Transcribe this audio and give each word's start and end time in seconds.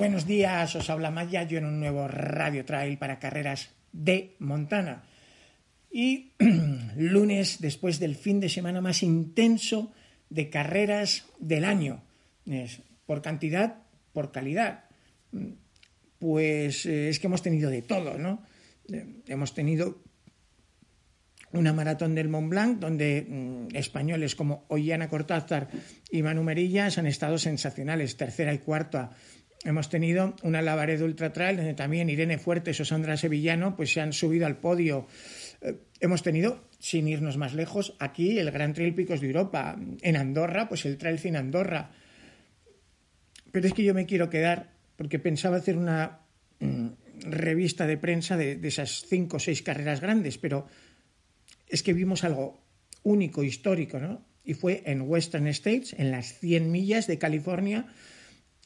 Buenos 0.00 0.24
días, 0.24 0.74
os 0.76 0.88
habla 0.88 1.10
Maya, 1.10 1.42
yo 1.42 1.58
en 1.58 1.66
un 1.66 1.78
nuevo 1.78 2.08
Radio 2.08 2.64
Trail 2.64 2.96
para 2.96 3.18
carreras 3.18 3.68
de 3.92 4.34
Montana. 4.38 5.04
Y 5.92 6.32
lunes, 6.96 7.60
después 7.60 8.00
del 8.00 8.16
fin 8.16 8.40
de 8.40 8.48
semana 8.48 8.80
más 8.80 9.02
intenso 9.02 9.92
de 10.30 10.48
carreras 10.48 11.26
del 11.38 11.66
año, 11.66 12.02
por 13.04 13.20
cantidad, 13.20 13.82
por 14.14 14.32
calidad. 14.32 14.84
Pues 16.18 16.86
eh, 16.86 17.10
es 17.10 17.20
que 17.20 17.26
hemos 17.26 17.42
tenido 17.42 17.68
de 17.68 17.82
todo, 17.82 18.16
¿no? 18.16 18.40
Eh, 18.90 19.04
hemos 19.28 19.52
tenido 19.52 20.00
una 21.52 21.74
maratón 21.74 22.14
del 22.14 22.28
Mont 22.30 22.48
Blanc, 22.48 22.78
donde 22.78 23.26
mm, 23.28 23.76
españoles 23.76 24.34
como 24.34 24.64
Ollana 24.68 25.10
Cortázar 25.10 25.68
y 26.10 26.22
Manu 26.22 26.42
Merillas 26.42 26.96
han 26.96 27.06
estado 27.06 27.36
sensacionales, 27.36 28.16
tercera 28.16 28.54
y 28.54 28.60
cuarta. 28.60 29.10
Hemos 29.62 29.90
tenido 29.90 30.34
una 30.42 30.62
Lavaredo 30.62 31.04
Ultra 31.04 31.32
Trail, 31.32 31.56
donde 31.56 31.74
también 31.74 32.08
Irene 32.08 32.38
Fuertes 32.38 32.80
o 32.80 32.84
Sandra 32.84 33.18
Sevillano 33.18 33.76
pues, 33.76 33.92
se 33.92 34.00
han 34.00 34.14
subido 34.14 34.46
al 34.46 34.56
podio. 34.56 35.06
Eh, 35.60 35.76
hemos 36.00 36.22
tenido, 36.22 36.64
sin 36.78 37.06
irnos 37.08 37.36
más 37.36 37.52
lejos, 37.52 37.94
aquí 37.98 38.38
el 38.38 38.50
Gran 38.50 38.72
Trail 38.72 38.94
Picos 38.94 39.20
de 39.20 39.26
Europa. 39.26 39.78
En 40.00 40.16
Andorra, 40.16 40.66
pues 40.66 40.86
el 40.86 40.96
Trail 40.96 41.18
Sin 41.18 41.36
Andorra. 41.36 41.90
Pero 43.52 43.66
es 43.66 43.74
que 43.74 43.84
yo 43.84 43.92
me 43.92 44.06
quiero 44.06 44.30
quedar, 44.30 44.72
porque 44.96 45.18
pensaba 45.18 45.58
hacer 45.58 45.76
una 45.76 46.20
mm, 46.60 46.88
revista 47.26 47.86
de 47.86 47.98
prensa 47.98 48.38
de, 48.38 48.56
de 48.56 48.68
esas 48.68 49.04
cinco 49.06 49.36
o 49.36 49.40
seis 49.40 49.60
carreras 49.60 50.00
grandes, 50.00 50.38
pero 50.38 50.66
es 51.68 51.82
que 51.82 51.92
vimos 51.92 52.24
algo 52.24 52.62
único, 53.02 53.44
histórico, 53.44 53.98
¿no? 53.98 54.24
Y 54.42 54.54
fue 54.54 54.82
en 54.86 55.02
Western 55.02 55.46
States, 55.48 55.94
en 55.98 56.10
las 56.10 56.38
100 56.38 56.70
millas 56.70 57.06
de 57.06 57.18
California, 57.18 57.86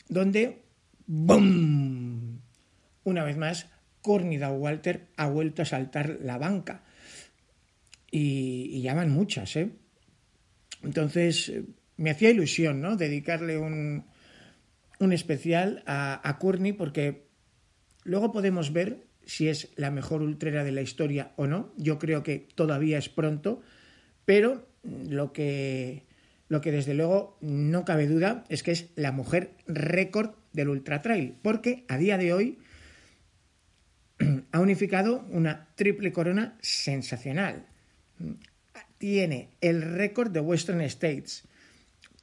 donde 0.09 0.63
¡bum! 1.07 2.39
Una 3.05 3.25
vez 3.25 3.37
más, 3.37 3.67
Courtney 4.01 4.39
Walter 4.39 5.09
ha 5.17 5.29
vuelto 5.29 5.63
a 5.63 5.65
saltar 5.65 6.19
la 6.21 6.39
banca. 6.39 6.83
Y, 8.11 8.81
llaman 8.83 9.11
muchas, 9.11 9.57
¿eh? 9.57 9.71
Entonces, 10.83 11.53
me 11.97 12.11
hacía 12.11 12.31
ilusión, 12.31 12.81
¿no? 12.81 12.97
Dedicarle 12.97 13.59
un, 13.59 14.05
un 15.01 15.13
especial 15.13 15.83
a, 15.87 16.21
a 16.29 16.39
Courtney 16.39 16.73
porque 16.73 17.27
luego 18.05 18.31
podemos 18.31 18.73
ver 18.73 19.07
si 19.27 19.49
es 19.49 19.71
la 19.77 19.91
mejor 19.91 20.23
ultrera 20.23 20.65
de 20.65 20.73
la 20.73 20.83
historia 20.83 21.33
o 21.37 21.47
no. 21.47 21.73
Yo 21.77 21.99
creo 21.99 22.23
que 22.23 22.47
todavía 22.55 22.99
es 22.99 23.09
pronto, 23.09 23.63
pero 24.25 24.67
lo 24.83 25.33
que, 25.33 26.05
lo 26.49 26.61
que 26.61 26.73
desde 26.73 26.95
luego 26.95 27.39
no 27.41 27.85
cabe 27.85 28.07
duda 28.07 28.45
es 28.49 28.63
que 28.63 28.73
es 28.73 28.91
la 28.97 29.13
mujer 29.13 29.57
récord 29.67 30.33
del 30.55 30.71
ultra 30.71 31.03
trail, 31.03 31.37
porque 31.43 31.85
a 31.89 31.99
día 31.99 32.17
de 32.17 32.33
hoy 32.33 32.59
ha 34.53 34.61
unificado 34.61 35.27
una 35.29 35.69
triple 35.75 36.13
corona 36.13 36.57
sensacional. 36.63 37.67
Tiene 38.97 39.51
el 39.61 39.83
récord 39.83 40.31
de 40.31 40.41
Western 40.41 40.81
States, 40.83 41.47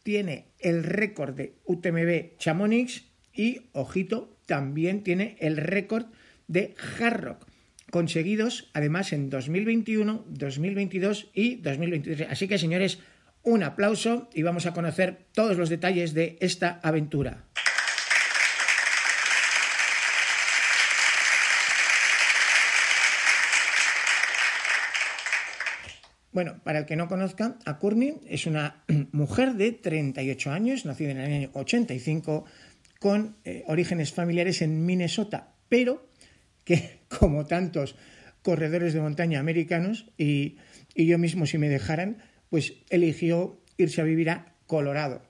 tiene 0.01 0.47
el 0.57 0.83
récord 0.83 1.35
de 1.35 1.53
UTMB 1.65 2.37
Chamonix 2.37 3.03
y, 3.33 3.69
ojito, 3.73 4.37
también 4.47 5.03
tiene 5.03 5.37
el 5.39 5.57
récord 5.57 6.07
de 6.47 6.73
hard 6.99 7.21
rock, 7.21 7.47
conseguidos 7.91 8.69
además 8.73 9.13
en 9.13 9.29
2021, 9.29 10.25
2022 10.27 11.29
y 11.33 11.57
2023. 11.57 12.27
Así 12.31 12.47
que, 12.47 12.57
señores, 12.57 12.99
un 13.43 13.63
aplauso 13.63 14.29
y 14.33 14.43
vamos 14.43 14.65
a 14.65 14.73
conocer 14.73 15.25
todos 15.33 15.57
los 15.57 15.69
detalles 15.69 16.13
de 16.13 16.37
esta 16.41 16.79
aventura. 16.83 17.45
Bueno, 26.31 26.61
para 26.63 26.79
el 26.79 26.85
que 26.85 26.95
no 26.95 27.09
conozca, 27.09 27.57
a 27.65 27.77
Courtney 27.77 28.15
es 28.27 28.45
una 28.45 28.83
mujer 29.11 29.55
de 29.55 29.73
38 29.73 30.51
años, 30.51 30.85
nacida 30.85 31.11
en 31.11 31.19
el 31.19 31.33
año 31.33 31.49
85, 31.53 32.45
con 32.99 33.35
eh, 33.43 33.63
orígenes 33.67 34.13
familiares 34.13 34.61
en 34.61 34.85
Minnesota, 34.85 35.53
pero 35.67 36.07
que, 36.63 36.99
como 37.19 37.45
tantos 37.45 37.95
corredores 38.43 38.93
de 38.93 39.01
montaña 39.01 39.39
americanos, 39.39 40.05
y, 40.17 40.57
yo 40.95 41.17
mismo 41.17 41.45
si 41.45 41.57
me 41.57 41.69
dejaran, 41.69 42.17
pues 42.49 42.73
eligió 42.89 43.59
irse 43.77 44.01
a 44.01 44.05
vivir 44.05 44.29
a 44.29 44.55
Colorado. 44.67 45.21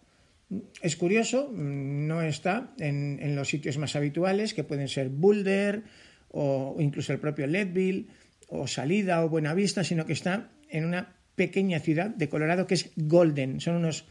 Es 0.81 0.95
curioso, 0.95 1.49
no 1.53 2.21
está 2.21 2.73
en, 2.77 3.35
los 3.35 3.47
sitios 3.47 3.77
más 3.77 3.95
habituales, 3.95 4.53
que 4.53 4.63
pueden 4.63 4.87
ser 4.87 5.09
Boulder 5.09 5.83
o 6.29 6.75
incluso 6.79 7.13
el 7.13 7.19
propio 7.19 7.47
Leadville 7.47 8.07
o 8.49 8.67
Salida 8.67 9.23
o 9.23 9.29
Buenavista, 9.29 9.83
sino 9.83 10.05
que 10.05 10.13
está 10.13 10.49
en 10.71 10.85
una 10.85 11.15
pequeña 11.35 11.79
ciudad 11.79 12.09
de 12.09 12.29
Colorado 12.29 12.67
que 12.67 12.75
es 12.75 12.91
Golden, 12.95 13.59
son 13.59 13.75
unos 13.75 14.05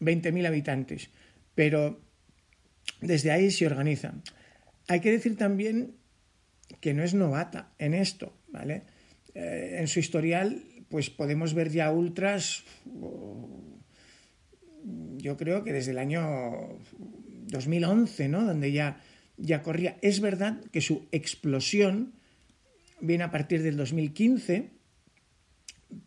20.000 0.00 0.46
habitantes, 0.46 1.10
pero 1.54 2.00
desde 3.00 3.30
ahí 3.30 3.50
se 3.50 3.66
organiza. 3.66 4.14
Hay 4.88 5.00
que 5.00 5.10
decir 5.10 5.36
también 5.36 5.96
que 6.80 6.94
no 6.94 7.02
es 7.02 7.14
novata 7.14 7.72
en 7.78 7.94
esto, 7.94 8.32
¿vale? 8.48 8.82
Eh, 9.34 9.76
en 9.80 9.88
su 9.88 10.00
historial, 10.00 10.62
pues 10.88 11.10
podemos 11.10 11.54
ver 11.54 11.70
ya 11.70 11.90
ultras, 11.90 12.64
yo 15.16 15.36
creo 15.36 15.64
que 15.64 15.72
desde 15.72 15.90
el 15.90 15.98
año 15.98 16.78
2011, 17.48 18.28
¿no? 18.28 18.44
Donde 18.44 18.72
ya, 18.72 19.00
ya 19.36 19.62
corría. 19.62 19.98
Es 20.02 20.20
verdad 20.20 20.60
que 20.72 20.80
su 20.80 21.06
explosión 21.12 22.14
viene 23.00 23.24
a 23.24 23.30
partir 23.30 23.62
del 23.62 23.76
2015, 23.76 24.70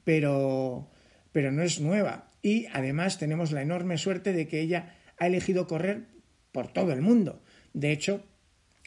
pero, 0.04 0.90
pero 1.32 1.52
no 1.52 1.64
es 1.64 1.80
nueva. 1.80 2.30
Y 2.42 2.68
además 2.74 3.18
tenemos 3.18 3.52
la 3.52 3.62
enorme 3.62 3.98
suerte 3.98 4.34
de 4.34 4.48
que 4.48 4.62
ella 4.62 4.96
ha 5.18 5.28
elegido 5.28 5.68
correr 5.68 6.08
por 6.52 6.72
todo 6.72 6.92
el 6.92 7.02
mundo. 7.02 7.42
De 7.74 7.92
hecho, 7.92 8.26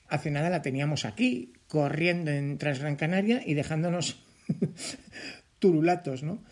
hace 0.09 0.31
nada 0.31 0.51
la 0.51 0.63
teníamos 0.63 1.05
aquí, 1.05 1.53
corriendo 1.69 2.31
en 2.31 2.59
tras 2.59 2.81
Gran 2.81 2.97
Canaria 2.97 3.43
y 3.45 3.55
dejándonos 3.55 4.25
turulatos, 5.59 6.23
¿no? 6.23 6.43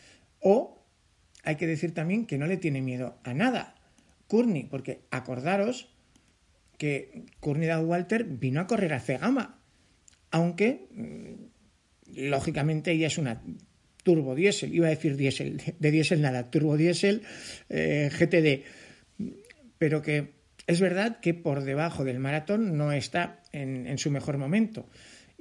O 0.40 0.84
hay 1.44 1.56
que 1.56 1.66
decir 1.66 1.92
también 1.94 2.26
que 2.26 2.38
no 2.38 2.46
le 2.46 2.56
tiene 2.56 2.80
miedo 2.80 3.18
a 3.24 3.34
nada, 3.34 3.74
Courtney, 4.28 4.64
porque 4.64 5.02
acordaros 5.10 5.88
que 6.78 7.26
Courtney 7.40 7.68
Walter 7.84 8.24
vino 8.24 8.60
a 8.60 8.66
correr 8.66 8.94
a 8.94 9.00
Cegama, 9.00 9.58
aunque 10.30 10.88
mm, 10.90 12.28
lógicamente 12.28 12.92
ella 12.92 13.08
es 13.08 13.18
una 13.18 13.42
turbo 14.02 14.34
diésel, 14.34 14.74
iba 14.74 14.86
a 14.86 14.90
decir 14.90 15.16
diésel, 15.16 15.60
de 15.78 15.90
diésel 15.90 16.20
nada, 16.20 16.50
turbo 16.50 16.76
diésel 16.76 17.22
eh, 17.68 18.10
GTD, 18.10 18.64
pero 19.78 20.02
que 20.02 20.32
es 20.66 20.80
verdad 20.80 21.20
que 21.20 21.34
por 21.34 21.64
debajo 21.64 22.04
del 22.04 22.18
maratón 22.18 22.76
no 22.76 22.92
está 22.92 23.42
en 23.52 23.98
su 23.98 24.10
mejor 24.10 24.38
momento. 24.38 24.88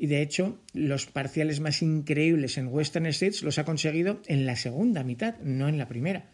Y 0.02 0.08
de 0.08 0.24
hecho, 0.24 0.60
los 0.74 1.06
parciales 1.06 1.60
más 1.60 1.84
increíbles 1.84 2.58
en 2.58 2.70
Western 2.70 3.06
States 3.06 3.44
los 3.44 3.60
ha 3.60 3.66
conseguido 3.66 4.20
en 4.26 4.48
la 4.48 4.56
segunda 4.56 5.04
mitad, 5.04 5.38
no 5.42 5.70
en 5.70 5.78
la 5.78 5.88
primera. 5.88 6.32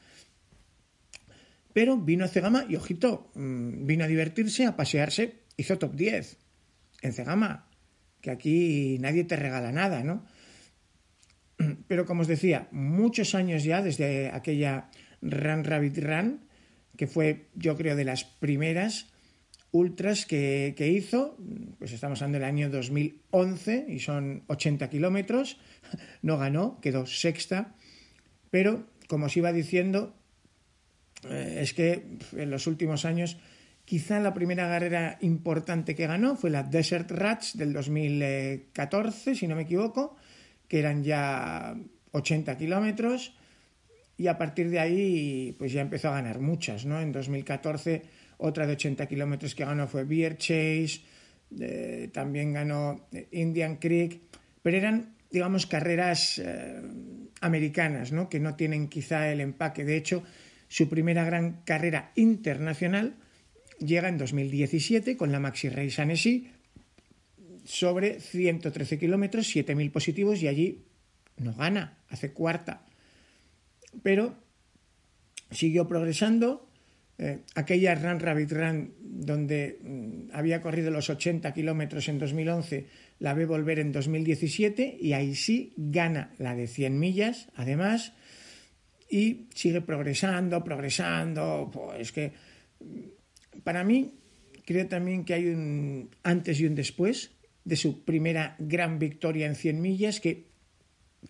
Pero 1.74 1.98
vino 1.98 2.24
a 2.24 2.30
Cegama 2.30 2.66
y, 2.70 2.78
ojito, 2.78 3.30
mm, 3.36 3.86
vino 3.86 4.06
a 4.06 4.08
divertirse, 4.08 4.66
a 4.66 4.78
pasearse, 4.78 5.44
hizo 5.58 5.78
top 5.78 5.96
10 5.96 6.38
en 7.02 7.12
Cegama, 7.12 7.70
que 8.22 8.32
aquí 8.32 8.98
nadie 9.00 9.26
te 9.26 9.36
regala 9.36 9.74
nada, 9.74 10.02
¿no? 10.02 10.26
Pero 11.88 12.06
como 12.06 12.22
os 12.22 12.28
decía, 12.28 12.68
muchos 12.72 13.36
años 13.36 13.64
ya 13.64 13.82
desde 13.82 14.30
aquella 14.30 14.90
Run 15.22 15.64
Rabbit 15.64 15.98
Run, 16.00 16.42
que 16.96 17.08
fue, 17.08 17.50
yo 17.56 17.76
creo, 17.78 17.96
de 17.96 18.06
las 18.06 18.24
primeras, 18.24 19.08
ultras 19.72 20.26
que, 20.26 20.74
hizo, 20.80 21.38
pues 21.78 21.92
estamos 21.92 22.22
hablando 22.22 22.40
del 22.40 22.48
año 22.48 22.70
2011 22.70 23.86
y 23.90 24.00
son 24.00 24.44
80 24.48 24.90
kilómetros, 24.90 25.58
no 26.22 26.38
ganó, 26.38 26.80
quedó 26.82 27.06
sexta, 27.06 27.76
pero 28.50 28.88
como 29.08 29.26
os 29.26 29.38
iba 29.38 29.52
diciendo, 29.52 30.16
eh, 31.30 31.60
es 31.62 31.74
que 31.74 32.18
en 32.36 32.50
los 32.50 32.68
últimos 32.68 33.06
años 33.06 33.38
quizá 33.86 34.20
la 34.20 34.34
primera 34.34 34.68
carrera 34.68 35.18
importante 35.22 35.96
que 35.96 36.08
ganó 36.08 36.36
fue 36.36 36.50
la 36.50 36.64
Desert 36.64 37.12
Rats 37.12 37.58
del 37.58 37.74
2014, 37.74 39.36
si 39.36 39.48
no 39.48 39.56
me 39.56 39.64
equivoco, 39.64 40.18
que 40.68 40.80
eran 40.80 41.04
ya 41.04 41.76
80 42.12 42.58
kilómetros 42.58 43.34
y 44.18 44.28
a 44.28 44.38
partir 44.38 44.70
de 44.70 44.80
ahí 44.80 45.56
pues 45.58 45.72
ya 45.72 45.82
empezó 45.82 46.10
a 46.10 46.14
ganar 46.14 46.40
muchas, 46.40 46.86
¿no? 46.86 47.00
En 47.02 47.12
2014 47.12 48.04
otra 48.38 48.68
de 48.68 48.74
80 48.74 49.08
kilómetros 49.08 49.56
que 49.56 49.66
ganó 49.66 49.88
fue 49.88 50.04
Beer 50.04 50.38
Chase, 50.38 51.02
también 52.14 52.54
ganó 52.54 53.08
eh, 53.12 53.28
Indian 53.32 53.78
Creek, 53.78 54.22
pero 54.62 54.78
eran, 54.78 55.16
digamos, 55.32 55.66
carreras 55.66 56.40
eh, 56.40 56.82
americanas, 57.42 58.12
¿no? 58.12 58.30
que 58.30 58.40
no 58.40 58.56
tienen 58.56 58.88
quizá 58.90 59.32
el 59.32 59.42
empaque. 59.42 59.86
De 59.86 59.98
hecho, 59.98 60.24
su 60.68 60.90
primera 60.90 61.24
gran 61.24 61.62
carrera 61.64 62.12
internacional 62.16 63.16
llega 63.80 64.10
en 64.10 64.18
2017 64.18 65.18
con 65.18 65.32
la 65.32 65.40
Maxi 65.40 65.70
Race 65.70 66.02
Annecy 66.02 66.52
sobre 67.68 68.20
113 68.20 68.98
kilómetros, 68.98 69.54
7.000 69.54 69.92
positivos 69.92 70.42
y 70.42 70.48
allí 70.48 70.86
no 71.38 71.54
gana, 71.54 71.98
hace 72.10 72.32
cuarta. 72.32 72.86
Pero 74.04 74.36
siguió 75.52 75.88
progresando. 75.88 76.64
Eh, 77.20 77.40
aquella 77.56 77.96
Run 77.96 78.20
Rabbit 78.20 78.52
Run 78.52 78.94
donde 79.00 79.80
mm, 79.82 80.36
había 80.36 80.62
corrido 80.62 80.92
los 80.92 81.10
80 81.10 81.52
kilómetros 81.52 82.08
en 82.10 82.20
2011, 82.20 82.88
la 83.20 83.34
ve 83.34 83.46
volver 83.46 83.80
en 83.80 83.92
2017 83.92 84.98
y 85.02 85.14
ahí 85.14 85.34
sí 85.34 85.74
gana 85.78 86.32
la 86.38 86.54
de 86.56 86.68
100 86.68 87.00
millas, 87.00 87.50
además, 87.56 88.14
y 89.10 89.48
sigue 89.56 89.82
progresando, 89.82 90.64
progresando. 90.64 91.72
Pues 91.74 92.12
que 92.12 92.34
mm, 92.80 93.62
para 93.64 93.84
mí 93.84 94.14
creo 94.64 94.88
también 94.88 95.26
que 95.26 95.34
hay 95.34 95.48
un 95.48 96.12
antes 96.22 96.60
y 96.60 96.68
un 96.68 96.76
después 96.76 97.37
de 97.68 97.76
su 97.76 98.06
primera 98.06 98.56
gran 98.60 98.98
victoria 98.98 99.46
en 99.46 99.56
100 99.56 99.82
millas 99.82 100.22
que 100.22 100.48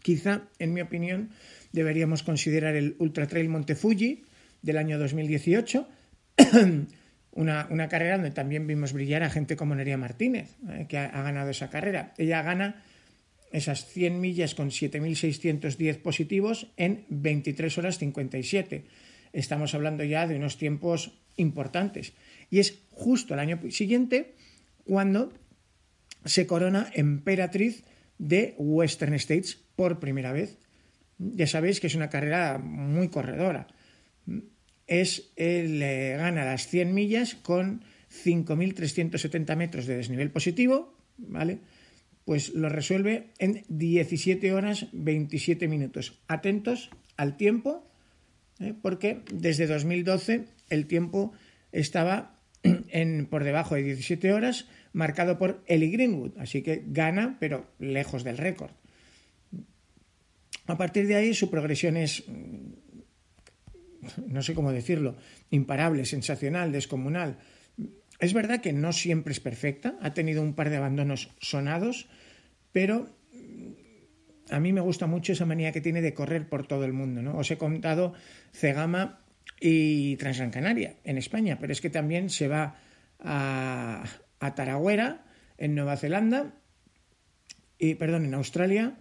quizá, 0.03 0.43
en 0.59 0.71
mi 0.71 0.81
opinión, 0.81 1.31
deberíamos 1.71 2.21
considerar 2.21 2.75
el 2.75 2.95
Ultra 2.99 3.25
Trail 3.25 3.49
Monte 3.49 3.73
Fuji 3.73 4.21
del 4.61 4.77
año 4.77 4.99
2018, 4.99 5.87
una, 7.31 7.67
una, 7.71 7.87
carrera 7.89 8.17
donde 8.17 8.29
también 8.29 8.67
vimos 8.67 8.93
brillar 8.93 9.23
a 9.23 9.31
gente 9.31 9.55
como 9.55 9.73
Nerea 9.73 9.97
Martínez, 9.97 10.55
eh, 10.69 10.85
que 10.87 10.99
ha, 10.99 11.05
ha, 11.05 11.23
ganado 11.23 11.49
esa 11.49 11.71
carrera. 11.71 12.13
Ella 12.19 12.43
gana 12.43 12.83
esas 13.51 13.87
100 13.87 14.21
millas 14.21 14.53
con 14.53 14.69
7.610 14.69 15.97
positivos 16.03 16.67
en 16.77 17.03
23 17.09 17.75
horas 17.79 17.97
57. 17.97 18.85
Estamos 19.33 19.73
hablando 19.73 20.03
ya 20.03 20.27
de 20.27 20.35
unos 20.35 20.59
tiempos 20.59 21.17
importantes. 21.35 22.13
Y 22.51 22.59
es 22.59 22.77
justo 22.91 23.33
el 23.33 23.39
año 23.39 23.59
siguiente 23.71 24.35
cuando 24.85 25.33
se 26.25 26.47
corona 26.47 26.89
emperatriz 26.93 27.83
de 28.17 28.55
Western 28.57 29.13
States 29.15 29.59
por 29.75 29.99
primera 29.99 30.31
vez. 30.31 30.57
Ya 31.17 31.47
sabéis 31.47 31.79
que 31.79 31.87
es 31.87 31.95
una 31.95 32.09
carrera 32.09 32.57
muy 32.57 33.09
corredora. 33.09 33.67
Es, 34.85 35.31
él 35.35 35.79
gana 36.17 36.45
las 36.45 36.67
100 36.67 36.93
millas 36.93 37.35
con 37.35 37.83
5.370 38.23 39.55
metros 39.55 39.85
de 39.85 39.97
desnivel 39.97 40.31
positivo, 40.31 40.97
¿vale? 41.17 41.59
Pues 42.25 42.53
lo 42.53 42.69
resuelve 42.69 43.29
en 43.39 43.63
17 43.69 44.53
horas 44.53 44.87
27 44.91 45.67
minutos. 45.67 46.19
Atentos 46.27 46.89
al 47.15 47.37
tiempo, 47.37 47.89
¿eh? 48.59 48.73
porque 48.81 49.23
desde 49.33 49.67
2012 49.67 50.45
el 50.69 50.87
tiempo 50.87 51.31
estaba 51.71 52.35
en, 52.63 53.27
por 53.27 53.43
debajo 53.43 53.75
de 53.75 53.83
17 53.83 54.33
horas, 54.33 54.67
marcado 54.93 55.37
por 55.37 55.63
Ellie 55.67 55.89
Greenwood, 55.89 56.37
así 56.37 56.61
que 56.61 56.83
gana, 56.87 57.37
pero 57.39 57.71
lejos 57.79 58.23
del 58.23 58.37
récord. 58.37 58.71
A 60.67 60.77
partir 60.77 61.07
de 61.07 61.15
ahí 61.15 61.33
su 61.33 61.49
progresión 61.49 61.97
es, 61.97 62.23
mm, 62.27 62.73
no 64.27 64.41
sé 64.41 64.53
cómo 64.53 64.71
decirlo, 64.71 65.15
imparable, 65.49 66.05
sensacional, 66.05 66.71
descomunal. 66.71 67.37
Es 68.19 68.33
verdad 68.33 68.61
que 68.61 68.73
no 68.73 68.91
siempre 68.93 69.31
es 69.31 69.39
perfecta, 69.39 69.97
ha 70.01 70.13
tenido 70.13 70.41
un 70.41 70.53
par 70.53 70.69
de 70.69 70.77
abandonos 70.77 71.31
sonados, 71.39 72.07
pero 72.71 73.07
mm, 73.33 74.53
a 74.53 74.59
mí 74.59 74.73
me 74.73 74.81
gusta 74.81 75.07
mucho 75.07 75.33
esa 75.33 75.45
manía 75.45 75.71
que 75.71 75.81
tiene 75.81 76.01
de 76.01 76.13
correr 76.13 76.49
por 76.49 76.67
todo 76.67 76.83
el 76.83 76.93
mundo. 76.93 77.21
¿no? 77.21 77.37
Os 77.37 77.49
he 77.49 77.57
contado 77.57 78.13
Cegama 78.51 79.21
y 79.59 80.17
Transgran 80.17 80.51
Canaria 80.51 80.95
en 81.03 81.17
España, 81.17 81.57
pero 81.59 81.71
es 81.71 81.81
que 81.81 81.89
también 81.89 82.29
se 82.29 82.47
va 82.47 82.75
a, 83.19 84.03
a 84.39 84.55
Taragüera 84.55 85.25
en 85.57 85.75
Nueva 85.75 85.97
Zelanda 85.97 86.53
y 87.79 87.95
perdón 87.95 88.25
en 88.25 88.33
Australia 88.33 88.97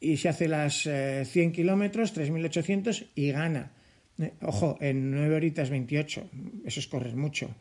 y 0.00 0.16
se 0.16 0.28
hace 0.28 0.48
las 0.48 0.82
100 0.82 0.92
eh, 0.92 1.52
kilómetros, 1.52 2.14
3.800 2.16 3.10
y 3.14 3.30
gana. 3.30 3.72
Eh, 4.18 4.32
ojo, 4.42 4.76
en 4.80 5.10
9 5.12 5.36
horitas 5.36 5.70
28, 5.70 6.30
eso 6.64 6.80
es 6.80 6.86
correr 6.88 7.14
mucho. 7.14 7.54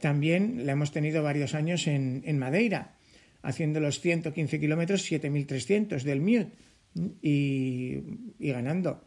También 0.00 0.66
la 0.66 0.72
hemos 0.72 0.92
tenido 0.92 1.22
varios 1.22 1.54
años 1.54 1.86
en, 1.86 2.22
en 2.26 2.38
Madeira, 2.38 2.96
haciendo 3.42 3.80
los 3.80 4.00
115 4.00 4.60
kilómetros, 4.60 5.10
7.300 5.10 6.02
del 6.02 6.20
Mute 6.20 6.50
y, 7.22 8.02
y 8.38 8.50
ganando. 8.50 9.04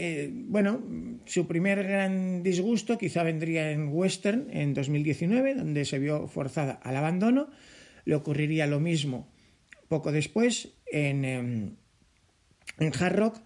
Eh, 0.00 0.30
bueno, 0.32 0.80
su 1.24 1.48
primer 1.48 1.82
gran 1.82 2.44
disgusto 2.44 2.96
quizá 2.96 3.24
vendría 3.24 3.72
en 3.72 3.88
Western 3.88 4.46
en 4.52 4.72
2019, 4.72 5.56
donde 5.56 5.84
se 5.84 5.98
vio 5.98 6.28
forzada 6.28 6.74
al 6.74 6.96
abandono. 6.96 7.50
Le 8.04 8.14
ocurriría 8.14 8.68
lo 8.68 8.78
mismo 8.78 9.28
poco 9.88 10.12
después 10.12 10.68
en, 10.86 11.24
em, 11.24 11.76
en 12.78 12.92
Hard 12.96 13.16
Rock, 13.16 13.40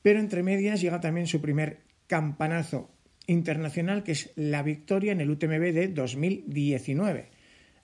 pero 0.00 0.20
entre 0.20 0.42
medias 0.42 0.80
llega 0.80 1.02
también 1.02 1.26
su 1.26 1.42
primer 1.42 1.80
campanazo 2.06 2.90
internacional, 3.26 4.02
que 4.02 4.12
es 4.12 4.32
la 4.36 4.62
victoria 4.62 5.12
en 5.12 5.20
el 5.20 5.28
UTMB 5.28 5.72
de 5.74 5.88
2019. 5.88 7.28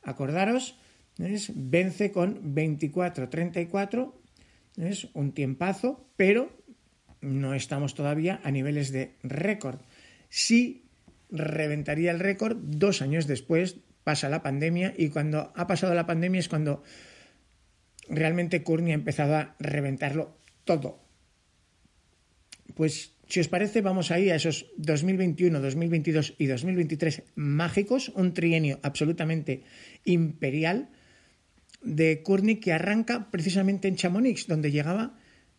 Acordaros, 0.02 0.78
es, 1.18 1.52
vence 1.54 2.12
con 2.12 2.54
24-34, 2.54 4.14
es 4.78 5.08
un 5.12 5.32
tiempazo, 5.32 6.08
pero 6.16 6.64
no 7.20 7.54
estamos 7.54 7.94
todavía 7.94 8.40
a 8.44 8.50
niveles 8.50 8.92
de 8.92 9.16
récord. 9.22 9.80
Sí 10.28 10.84
reventaría 11.30 12.10
el 12.10 12.20
récord 12.20 12.56
dos 12.56 13.02
años 13.02 13.26
después, 13.26 13.76
pasa 14.04 14.28
la 14.28 14.42
pandemia, 14.42 14.94
y 14.96 15.08
cuando 15.08 15.52
ha 15.54 15.66
pasado 15.66 15.94
la 15.94 16.06
pandemia 16.06 16.40
es 16.40 16.48
cuando 16.48 16.82
realmente 18.08 18.62
Courtney 18.62 18.92
ha 18.92 18.94
empezado 18.94 19.36
a 19.36 19.56
reventarlo 19.58 20.36
todo. 20.64 21.02
Pues 22.74 23.16
si 23.28 23.40
os 23.40 23.48
parece, 23.48 23.80
vamos 23.80 24.10
ahí 24.10 24.30
a 24.30 24.36
esos 24.36 24.66
2021, 24.76 25.60
2022 25.60 26.34
y 26.38 26.46
2023 26.46 27.22
mágicos, 27.34 28.10
un 28.14 28.34
trienio 28.34 28.78
absolutamente 28.82 29.64
imperial 30.04 30.90
de 31.82 32.22
Courtney 32.22 32.56
que 32.56 32.72
arranca 32.72 33.30
precisamente 33.30 33.88
en 33.88 33.96
Chamonix, 33.96 34.46
donde 34.46 34.70
llegaba 34.70 35.18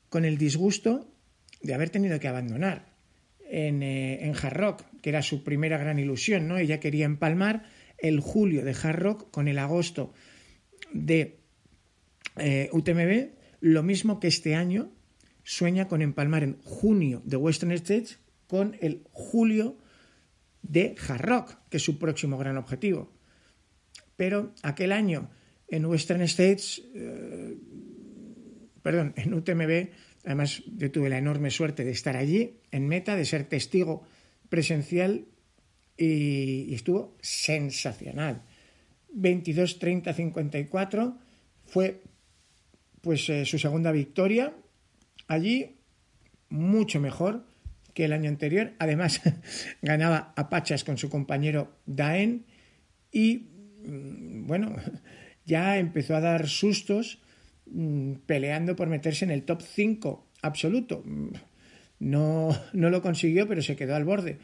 con 0.10 0.24
el 0.24 0.38
disgusto 0.38 1.12
de 1.68 1.74
haber 1.74 1.90
tenido 1.90 2.20
que 2.20 2.28
abandonar 2.28 2.86
en, 3.50 3.84
eh, 3.84 4.26
en 4.26 4.34
Hard 4.36 4.58
Rock, 4.58 4.84
que 5.02 5.10
era 5.10 5.22
su 5.22 5.44
primera 5.44 5.78
gran 5.78 6.00
ilusión, 6.00 6.48
¿no? 6.48 6.58
Ella 6.58 6.80
quería 6.80 7.06
empalmar 7.06 7.66
el 7.98 8.22
julio 8.22 8.64
de 8.64 8.72
Hard 8.72 9.00
Rock 9.00 9.32
con 9.32 9.48
el 9.48 9.60
agosto 9.60 10.14
de 10.94 11.40
eh, 12.38 12.70
UTMB, 12.72 13.32
lo 13.60 13.84
mismo 13.84 14.20
que 14.20 14.28
este 14.28 14.56
año 14.56 14.92
sueña 15.44 15.88
con 15.88 16.02
empalmar 16.02 16.44
en 16.44 16.58
junio 16.64 17.22
de 17.26 17.38
Western 17.38 17.72
States 17.74 18.20
con 18.48 18.78
el 18.80 19.04
julio 19.12 19.78
de 20.62 20.96
Hard 21.08 21.22
Rock, 21.22 21.58
que 21.70 21.78
es 21.78 21.84
su 21.84 22.00
próximo 22.00 22.38
gran 22.38 22.58
objetivo. 22.58 23.12
Pero 24.16 24.54
aquel 24.64 24.94
año 24.94 25.30
en 25.68 25.86
Western 25.86 26.22
States, 26.22 26.82
eh, 26.96 27.58
perdón, 28.88 29.12
en 29.18 29.34
UTMB, 29.34 29.90
además 30.24 30.64
yo 30.78 30.90
tuve 30.90 31.10
la 31.10 31.18
enorme 31.18 31.52
suerte 31.52 31.84
de 31.84 31.92
estar 31.92 32.16
allí 32.16 32.62
en 32.72 32.88
meta, 32.88 33.18
de 33.18 33.26
ser 33.26 33.44
testigo 33.44 34.08
presencial 34.48 35.26
y, 35.98 36.74
estuvo 36.74 37.18
sensacional. 37.20 38.44
22, 39.12 39.80
30, 39.80 40.14
54 40.14 41.18
fue 41.66 42.02
pues 43.02 43.28
eh, 43.28 43.44
su 43.44 43.60
segunda 43.60 43.92
victoria 43.92 44.54
allí 45.28 45.82
mucho 46.48 47.02
mejor 47.02 47.46
que 47.94 48.06
el 48.06 48.14
año 48.14 48.30
anterior. 48.30 48.72
Además, 48.80 49.20
ganaba 49.82 50.32
a 50.38 50.48
Pachas 50.48 50.86
con 50.86 50.98
su 50.98 51.10
compañero 51.10 51.76
Daen 51.86 52.46
y, 53.12 53.50
mm, 53.86 54.48
bueno, 54.48 54.78
ya 55.46 55.78
empezó 55.78 56.16
a 56.16 56.22
dar 56.22 56.48
sustos 56.48 57.20
peleando 58.26 58.76
por 58.76 58.88
meterse 58.88 59.26
en 59.26 59.32
el 59.32 59.44
top 59.44 59.62
5 59.62 60.28
absoluto. 60.42 61.04
No, 62.00 62.50
no 62.74 62.90
lo 62.90 63.02
consiguió, 63.02 63.48
pero 63.48 63.62
se 63.62 63.76
quedó 63.76 63.96
al 63.96 64.06
borde. 64.06 64.38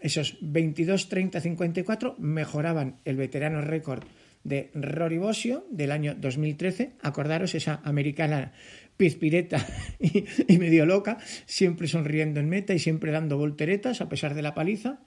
Esos 0.00 0.38
22, 0.40 1.08
30, 1.08 1.40
54 1.40 2.16
mejoraban 2.18 3.00
el 3.04 3.16
veterano 3.16 3.60
récord 3.60 4.04
de 4.44 4.70
Rory 4.74 5.18
Bosio 5.18 5.66
del 5.70 5.92
año 5.92 6.14
2013. 6.14 6.92
Acordaros 7.02 7.54
esa 7.54 7.80
americana 7.84 8.52
pizpireta 8.96 9.66
y, 9.98 10.24
y 10.48 10.58
medio 10.58 10.86
loca, 10.86 11.18
siempre 11.46 11.86
sonriendo 11.86 12.40
en 12.40 12.48
meta 12.48 12.74
y 12.74 12.78
siempre 12.78 13.12
dando 13.12 13.36
volteretas 13.36 14.00
a 14.00 14.08
pesar 14.08 14.34
de 14.34 14.42
la 14.42 14.54
paliza. 14.54 15.00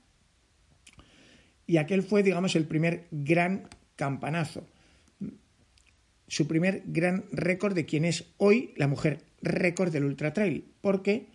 Y 1.65 1.77
aquel 1.77 2.03
fue, 2.03 2.24
digamos, 2.24 2.55
el 2.55 2.65
primer 2.65 3.07
gran 3.12 3.67
campanazo. 3.95 4.67
Su 6.33 6.47
primer 6.47 6.81
gran 6.87 7.25
récord 7.31 7.75
de 7.75 7.85
quien 7.85 8.05
es 8.05 8.25
hoy 8.37 8.73
la 8.75 8.87
mujer 8.87 9.19
récord 9.43 9.93
del 9.93 10.05
Ultra 10.05 10.33
Trail, 10.33 10.65
porque 10.81 11.27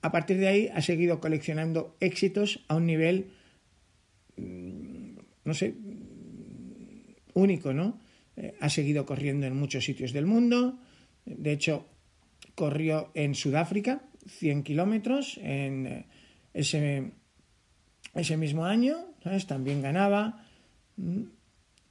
a 0.00 0.10
partir 0.10 0.38
de 0.38 0.48
ahí 0.48 0.70
ha 0.72 0.80
seguido 0.80 1.20
coleccionando 1.20 1.98
éxitos 2.00 2.64
a 2.68 2.76
un 2.76 2.86
nivel 2.86 3.32
mm, 4.38 5.18
no 5.44 5.52
sé, 5.52 5.74
único, 7.34 7.74
¿no? 7.74 8.00
Eh, 8.38 8.54
ha 8.58 8.70
seguido 8.70 9.04
corriendo 9.04 9.46
en 9.46 9.54
muchos 9.54 9.84
sitios 9.84 10.14
del 10.14 10.24
mundo. 10.24 10.78
De 11.26 11.52
hecho, 11.52 11.86
corrió 12.54 13.10
en 13.12 13.34
Sudáfrica 13.34 14.00
100 14.26 14.62
kilómetros 14.62 15.38
en 15.42 15.86
eh, 15.86 16.06
ese, 16.54 17.12
ese 18.14 18.38
mismo 18.38 18.64
año, 18.64 18.96
¿sabes? 19.22 19.46
También 19.46 19.82
ganaba. 19.82 20.46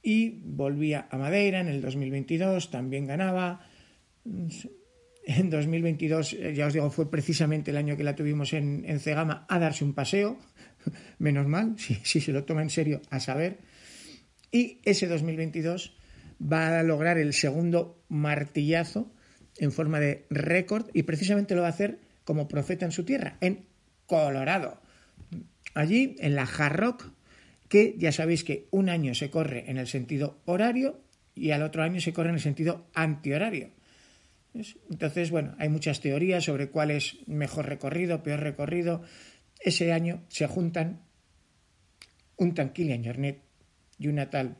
Y 0.02 0.40
volvía 0.44 1.06
a 1.10 1.18
Madeira 1.18 1.60
en 1.60 1.68
el 1.68 1.80
2022, 1.80 2.70
también 2.70 3.06
ganaba. 3.06 3.66
En 4.24 5.50
2022, 5.50 6.32
eh, 6.32 6.54
ya 6.54 6.66
os 6.66 6.72
digo, 6.72 6.90
fue 6.90 7.10
precisamente 7.10 7.70
el 7.70 7.76
año 7.76 7.96
que 7.96 8.04
la 8.04 8.16
tuvimos 8.16 8.52
en, 8.52 8.84
en 8.86 9.00
Cegama 9.00 9.46
a 9.48 9.58
darse 9.58 9.84
un 9.84 9.92
paseo, 9.92 10.38
menos 11.18 11.46
mal, 11.46 11.74
si, 11.78 11.96
si 12.02 12.20
se 12.20 12.32
lo 12.32 12.44
toma 12.44 12.62
en 12.62 12.70
serio, 12.70 13.02
a 13.10 13.20
saber. 13.20 13.58
Y 14.50 14.80
ese 14.84 15.06
2022 15.06 15.96
va 16.40 16.78
a 16.78 16.82
lograr 16.82 17.18
el 17.18 17.34
segundo 17.34 18.02
martillazo 18.08 19.12
en 19.58 19.72
forma 19.72 20.00
de 20.00 20.26
récord 20.30 20.88
y 20.94 21.02
precisamente 21.02 21.54
lo 21.54 21.60
va 21.60 21.68
a 21.68 21.70
hacer 21.70 21.98
como 22.24 22.48
profeta 22.48 22.84
en 22.84 22.92
su 22.92 23.04
tierra, 23.04 23.36
en 23.40 23.66
Colorado. 24.06 24.80
Allí, 25.74 26.16
en 26.18 26.34
la 26.34 26.42
Hard 26.42 26.76
Rock, 26.76 27.12
que 27.70 27.94
ya 27.96 28.10
sabéis 28.10 28.42
que 28.42 28.66
un 28.72 28.90
año 28.90 29.14
se 29.14 29.30
corre 29.30 29.70
en 29.70 29.78
el 29.78 29.86
sentido 29.86 30.42
horario 30.44 31.04
y 31.36 31.52
al 31.52 31.62
otro 31.62 31.84
año 31.84 32.00
se 32.00 32.12
corre 32.12 32.30
en 32.30 32.34
el 32.34 32.40
sentido 32.40 32.90
antihorario. 32.94 33.70
Entonces, 34.90 35.30
bueno, 35.30 35.54
hay 35.56 35.68
muchas 35.68 36.00
teorías 36.00 36.44
sobre 36.44 36.68
cuál 36.68 36.90
es 36.90 37.18
mejor 37.28 37.66
recorrido, 37.66 38.24
peor 38.24 38.40
recorrido. 38.40 39.02
Ese 39.60 39.92
año 39.92 40.24
se 40.28 40.48
juntan 40.48 41.02
un 42.36 42.54
Kilian 42.54 43.04
Jornet 43.04 43.40
y 43.98 44.08
una 44.08 44.30
tal 44.30 44.56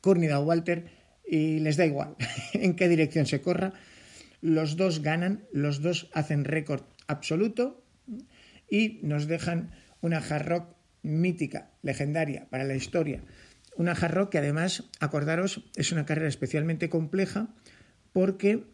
Courtney 0.00 0.28
Walter 0.28 0.84
y 1.26 1.58
les 1.58 1.76
da 1.76 1.84
igual 1.84 2.14
en 2.52 2.76
qué 2.76 2.88
dirección 2.88 3.26
se 3.26 3.40
corra. 3.40 3.72
Los 4.40 4.76
dos 4.76 5.02
ganan, 5.02 5.48
los 5.52 5.82
dos 5.82 6.10
hacen 6.14 6.44
récord 6.44 6.84
absoluto 7.08 7.84
y 8.70 9.00
nos 9.02 9.26
dejan 9.26 9.72
una 10.00 10.18
hard 10.18 10.46
rock 10.46 10.77
mítica, 11.08 11.70
legendaria 11.82 12.46
para 12.50 12.64
la 12.64 12.74
historia. 12.74 13.22
Una 13.76 13.92
hard 13.92 14.14
rock 14.14 14.30
que 14.30 14.38
además, 14.38 14.84
acordaros, 15.00 15.64
es 15.76 15.92
una 15.92 16.06
carrera 16.06 16.28
especialmente 16.28 16.88
compleja 16.88 17.48
porque 18.12 18.64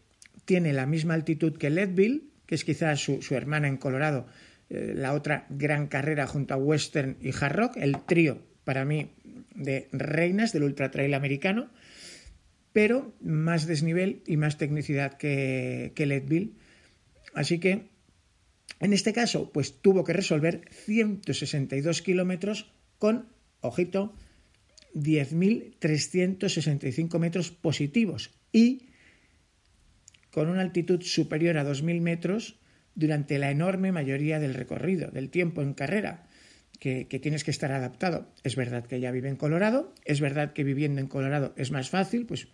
tiene 0.45 0.73
la 0.73 0.85
misma 0.85 1.13
altitud 1.13 1.57
que 1.57 1.69
Leadville, 1.69 2.23
que 2.45 2.55
es 2.55 2.63
quizás 2.63 2.99
su, 2.99 3.35
hermana 3.35 3.67
en 3.67 3.77
Colorado, 3.77 4.27
eh, 4.69 4.93
la 4.95 5.13
otra 5.13 5.45
gran 5.49 5.87
carrera 5.87 6.27
junto 6.27 6.53
a 6.53 6.57
Western 6.57 7.17
y 7.21 7.31
Hard 7.39 7.55
Rock, 7.55 7.77
el 7.77 7.97
trío 8.05 8.41
para 8.63 8.85
mí 8.85 9.11
de 9.55 9.87
reinas 9.91 10.51
del 10.51 10.63
ultra 10.63 10.91
trail 10.91 11.13
americano, 11.13 11.69
pero 12.73 13.15
más 13.21 13.67
desnivel 13.67 14.21
y 14.25 14.37
más 14.37 14.57
tecnicidad 14.57 15.13
que, 15.17 15.93
que 15.95 16.05
Leadville. 16.05 16.53
Así 17.33 17.59
que 17.59 17.89
en 18.85 18.93
este 18.93 19.11
caso, 19.13 19.51
pues 19.51 19.81
tuvo 19.81 20.03
que 20.03 20.13
resolver 20.13 20.61
162 20.71 22.03
kilómetros 22.03 22.71
con, 22.99 23.29
ojito, 23.61 24.13
10.365 24.93 27.17
metros 27.19 27.49
positivos 27.49 28.29
y 28.51 28.89
con 30.29 30.49
una 30.49 30.61
altitud 30.61 31.01
superior 31.01 31.57
a 31.57 31.65
2.000 31.65 32.01
metros 32.01 32.59
durante 32.93 33.39
la 33.39 33.49
enorme 33.49 33.91
mayoría 33.91 34.39
del 34.39 34.53
recorrido, 34.53 35.09
del 35.09 35.31
tiempo 35.31 35.63
en 35.63 35.73
carrera, 35.73 36.27
que, 36.79 37.05
tienes 37.05 37.43
que 37.43 37.51
estar 37.51 37.71
adaptado. 37.71 38.31
Es 38.43 38.55
verdad 38.55 38.85
que 38.85 38.97
ella 38.97 39.11
vive 39.11 39.29
en 39.29 39.35
Colorado, 39.35 39.95
es 40.05 40.21
verdad 40.21 40.53
que 40.53 40.63
viviendo 40.63 41.01
en 41.01 41.07
Colorado 41.07 41.55
es 41.57 41.71
más 41.71 41.89
fácil, 41.89 42.27
pues 42.27 42.49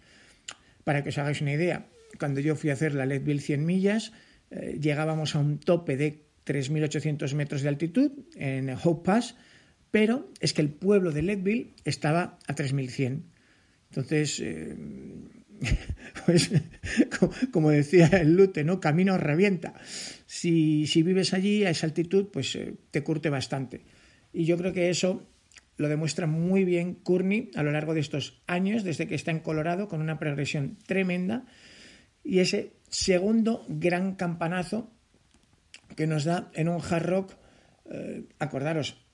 para 0.86 1.04
que 1.04 1.10
os 1.10 1.18
hagáis 1.18 1.42
una 1.42 1.52
idea, 1.52 1.88
cuando 2.18 2.40
yo 2.40 2.56
fui 2.56 2.70
a 2.70 2.74
hacer 2.74 2.96
la 2.96 3.06
Leadville 3.06 3.42
100 3.42 3.66
millas, 3.66 4.14
eh, 4.52 4.78
llegábamos 4.80 5.36
a 5.36 5.40
un 5.40 5.60
tope 5.60 5.98
de 5.98 6.26
3.800 6.46 7.34
metros 7.36 7.62
de 7.62 7.70
altitud 7.70 8.12
en 8.36 8.70
Hope 8.84 9.06
Pass, 9.06 9.36
pero 9.92 10.30
es 10.40 10.54
que 10.54 10.62
el 10.62 10.70
pueblo 10.70 11.12
de 11.12 11.22
Leadville 11.22 11.74
estaba 11.86 12.38
a 12.48 12.56
3.100. 12.56 13.22
Entonces, 13.90 14.40
eh, 14.40 14.76
pues, 16.26 16.52
como 17.52 17.70
decía 17.70 18.08
el 18.08 18.36
Lute, 18.36 18.64
¿no? 18.64 18.80
Camino 18.80 19.18
revienta. 19.18 19.74
Si, 20.26 20.88
si, 20.88 21.04
vives 21.04 21.34
allí 21.34 21.64
a 21.66 21.70
esa 21.70 21.88
altitud, 21.88 22.28
pues 22.32 22.56
eh, 22.56 22.74
te 22.92 23.04
curte 23.04 23.30
bastante. 23.30 23.82
Y 24.34 24.46
yo 24.46 24.58
creo 24.58 24.74
que 24.74 24.90
eso 24.90 25.28
lo 25.78 25.90
demuestra 25.90 26.28
muy 26.28 26.64
bien 26.64 26.96
Courtney 26.96 27.52
a 27.56 27.64
lo 27.64 27.72
largo 27.72 27.94
de 27.94 28.00
estos 28.00 28.42
años, 28.48 28.84
desde 28.84 29.08
que 29.08 29.16
está 29.16 29.32
en 29.32 29.40
Colorado, 29.40 29.88
con 29.88 30.02
una 30.02 30.20
progresión 30.20 30.78
tremenda. 30.86 31.46
Y 32.24 32.40
ese 32.40 32.72
segundo 32.92 33.66
gran 33.68 34.16
campanazo 34.16 34.92
que 35.96 36.06
nos 36.08 36.24
da 36.24 36.52
en 36.54 36.68
un 36.70 36.80
hard 36.80 37.06
rock, 37.08 37.34
eh, 37.90 38.28
acordaros, 38.38 39.08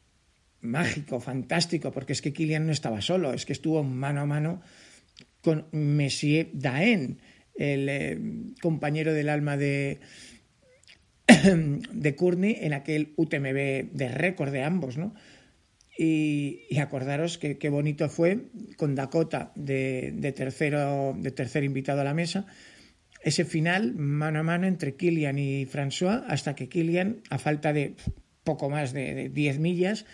mágico, 0.62 1.20
fantástico, 1.20 1.92
porque 1.92 2.14
es 2.14 2.22
que 2.22 2.34
Kilian 2.34 2.66
no 2.66 2.72
estaba 2.72 3.02
solo, 3.02 3.34
es 3.34 3.46
que 3.46 3.54
estuvo 3.54 3.84
mano 3.84 4.22
a 4.22 4.26
mano 4.26 4.62
con 5.42 5.68
Messier 5.72 6.50
Daen, 6.54 7.22
el 7.56 7.90
eh, 7.90 8.20
compañero 8.62 9.14
del 9.14 9.30
alma 9.30 9.58
de, 9.58 10.00
de 11.28 12.16
Courtney 12.16 12.58
en 12.62 12.74
aquel 12.74 13.14
UTMB 13.16 13.94
de 13.94 14.10
récord 14.10 14.52
de 14.52 14.64
ambos, 14.64 14.98
¿no? 14.98 15.14
Y, 16.00 16.78
acordaros 16.80 17.40
que 17.40 17.58
qué 17.58 17.70
bonito 17.70 18.08
fue 18.08 18.50
con 18.76 18.94
Dakota 18.94 19.52
de, 19.56 20.14
de, 20.16 20.32
tercero, 20.32 21.16
de 21.18 21.32
tercer 21.32 21.64
invitado 21.64 22.02
a 22.02 22.04
la 22.04 22.14
mesa, 22.14 22.46
ese 23.28 23.44
final 23.44 23.94
mano 23.96 24.40
a 24.40 24.44
mano 24.44 24.68
entre 24.68 24.96
Kilian 24.96 25.38
y 25.38 25.66
François, 25.66 26.24
hasta 26.28 26.56
que 26.56 26.70
Kilian, 26.70 27.22
a 27.30 27.38
falta 27.38 27.74
de 27.74 27.96
poco 28.44 28.70
más 28.70 28.94
de 28.94 29.28
10 29.28 29.60
millas, 29.60 30.06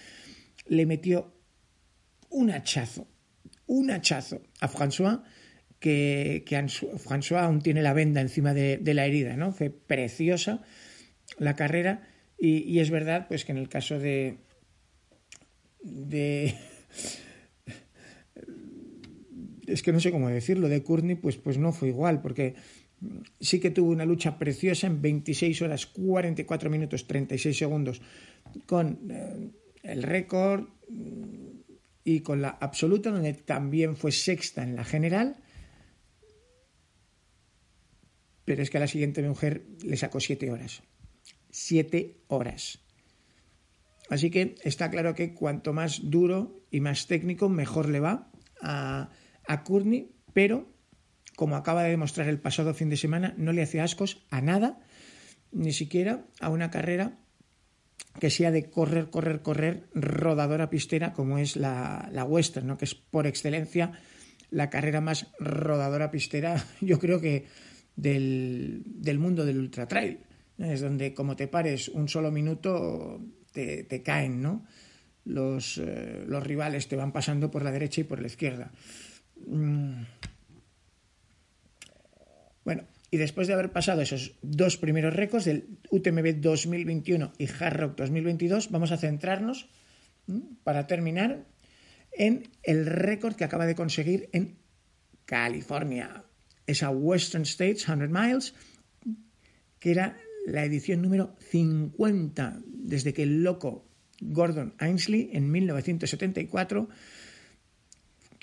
le 0.66 0.88
metió 0.88 1.32
un 2.30 2.50
hachazo, 2.50 3.08
un 3.68 3.92
hachazo 3.92 4.42
a 4.60 4.68
François, 4.68 5.22
que, 5.80 6.44
que 6.48 6.58
François 6.58 7.44
aún 7.44 7.62
tiene 7.62 7.84
la 7.84 7.94
venda 7.94 8.20
encima 8.20 8.56
de, 8.56 8.82
la 8.84 9.06
herida, 9.06 9.38
¿no? 9.38 9.52
Fue 9.52 9.70
preciosa 9.70 10.64
la 11.38 11.56
carrera 11.56 12.08
y, 12.40 12.64
y, 12.64 12.80
es 12.80 12.90
verdad 12.90 13.28
pues 13.28 13.46
que 13.46 13.52
en 13.52 13.58
el 13.60 13.70
caso 13.70 14.00
de, 14.00 14.38
de 15.84 16.56
es 19.68 19.84
que 19.84 19.92
no 19.94 20.00
sé 20.00 20.12
cómo 20.12 20.30
decirlo, 20.30 20.68
de 20.68 20.84
Courtney, 20.84 21.16
pues, 21.16 21.38
pues 21.38 21.58
no 21.58 21.72
fue 21.72 21.90
igual, 21.90 22.22
porque 22.22 22.56
sí 23.40 23.60
que 23.60 23.72
tuvo 23.72 23.92
una 23.92 24.06
lucha 24.06 24.38
preciosa 24.38 24.88
en 24.88 25.02
26 25.02 25.62
horas 25.62 25.86
44 25.88 26.70
minutos 26.70 27.08
36 27.08 27.58
segundos 27.58 28.02
con 28.66 29.00
eh, 29.10 29.52
el 29.84 30.04
récord 30.04 30.68
mm, 30.90 31.50
y 32.06 32.20
con 32.20 32.42
la 32.42 32.50
absoluta 32.50 33.12
donde 33.12 33.34
también 33.34 33.96
fue 33.96 34.12
sexta 34.12 34.64
en 34.64 34.76
la 34.76 34.84
general. 34.84 35.38
Pero 38.46 38.62
es 38.62 38.70
que 38.70 38.78
a 38.78 38.82
la 38.82 38.88
siguiente 38.88 39.22
mujer 39.22 39.66
le 39.84 39.96
sacó 39.96 40.20
7 40.20 40.52
horas 40.52 40.84
7 41.54 42.24
horas. 42.28 42.80
Así 44.10 44.30
que 44.32 44.56
está 44.64 44.90
claro 44.90 45.16
que 45.16 45.34
cuanto 45.34 45.72
más 45.72 46.10
duro 46.10 46.66
y 46.72 46.82
más 46.82 47.08
técnico 47.08 47.48
mejor 47.48 47.88
le 47.90 48.00
va 48.00 48.32
a, 48.62 49.10
a 49.48 49.64
Courtney 49.64 50.12
pero 50.34 50.73
como 51.36 51.56
acaba 51.56 51.84
de 51.84 51.90
demostrar 51.90 52.28
el 52.28 52.40
pasado 52.40 52.74
fin 52.74 52.90
de 52.90 52.98
semana, 52.98 53.34
no 53.38 53.54
le 53.54 53.64
hace 53.64 53.82
ascos 53.82 54.26
a 54.30 54.42
nada, 54.42 54.80
ni 55.52 55.74
siquiera 55.74 56.26
a 56.40 56.50
una 56.50 56.70
carrera 56.70 57.18
que 58.20 58.30
sea 58.30 58.52
de 58.52 58.70
correr, 58.70 59.10
correr, 59.10 59.42
correr, 59.42 59.88
rodadora 59.94 60.70
pistera, 60.70 61.14
como 61.14 61.38
es 61.40 61.56
la, 61.56 62.10
la 62.12 62.24
Western, 62.24 62.68
¿no? 62.68 62.78
que 62.78 62.86
es 62.86 62.96
por 62.96 63.26
excelencia 63.26 63.94
la 64.52 64.70
carrera 64.70 65.02
más 65.02 65.32
rodadora 65.40 66.12
pistera, 66.12 66.64
yo 66.82 67.00
creo 67.00 67.20
que 67.20 67.48
del, 67.96 68.84
del 68.86 69.20
mundo 69.20 69.46
del 69.46 69.58
ultra 69.58 69.88
trail. 69.88 70.20
Es 70.60 70.82
donde, 70.82 71.16
como 71.16 71.36
te 71.36 71.48
pares 71.48 71.90
un 71.90 72.08
solo 72.08 72.32
minuto, 72.32 73.20
te, 73.52 74.04
caen, 74.04 74.42
¿no? 74.42 74.66
Los, 75.26 75.80
eh, 75.80 76.24
los, 76.28 76.44
rivales 76.44 76.88
te 76.88 76.96
van 76.96 77.12
pasando 77.12 77.50
por 77.50 77.64
la 77.64 77.72
derecha 77.72 78.02
y 78.02 78.04
por 78.04 78.22
la 78.22 78.28
izquierda. 78.28 78.72
Mm 79.48 80.04
bueno, 82.66 82.84
y 83.12 83.18
después 83.18 83.48
de 83.48 83.54
haber 83.54 83.72
pasado 83.72 84.02
esos 84.02 84.36
dos 84.42 84.78
primeros 84.78 85.16
récords 85.16 85.46
del 85.46 85.68
UTMB 85.92 86.42
2021 86.42 87.34
y 87.38 87.48
Hard 87.48 87.78
Rock 87.78 87.98
2022, 87.98 88.72
vamos 88.72 88.92
a 88.92 88.98
centrarnos, 88.98 89.70
para 90.64 90.88
terminar, 90.88 91.46
en 92.12 92.50
el 92.64 92.86
récord 92.86 93.36
que 93.36 93.44
acaba 93.44 93.66
de 93.66 93.76
conseguir 93.76 94.30
en 94.32 94.56
California, 95.26 96.24
esa 96.66 96.90
Western 96.90 97.44
States 97.44 97.86
100 97.86 98.12
Miles, 98.12 98.54
que 99.80 99.92
era 99.92 100.18
la 100.46 100.64
edición 100.64 101.02
número 101.02 101.36
50, 101.40 102.62
desde 102.66 103.14
que 103.14 103.24
el 103.24 103.44
loco 103.44 103.86
Gordon 104.22 104.74
Ainsley 104.78 105.30
en 105.34 105.52
1974 105.52 106.90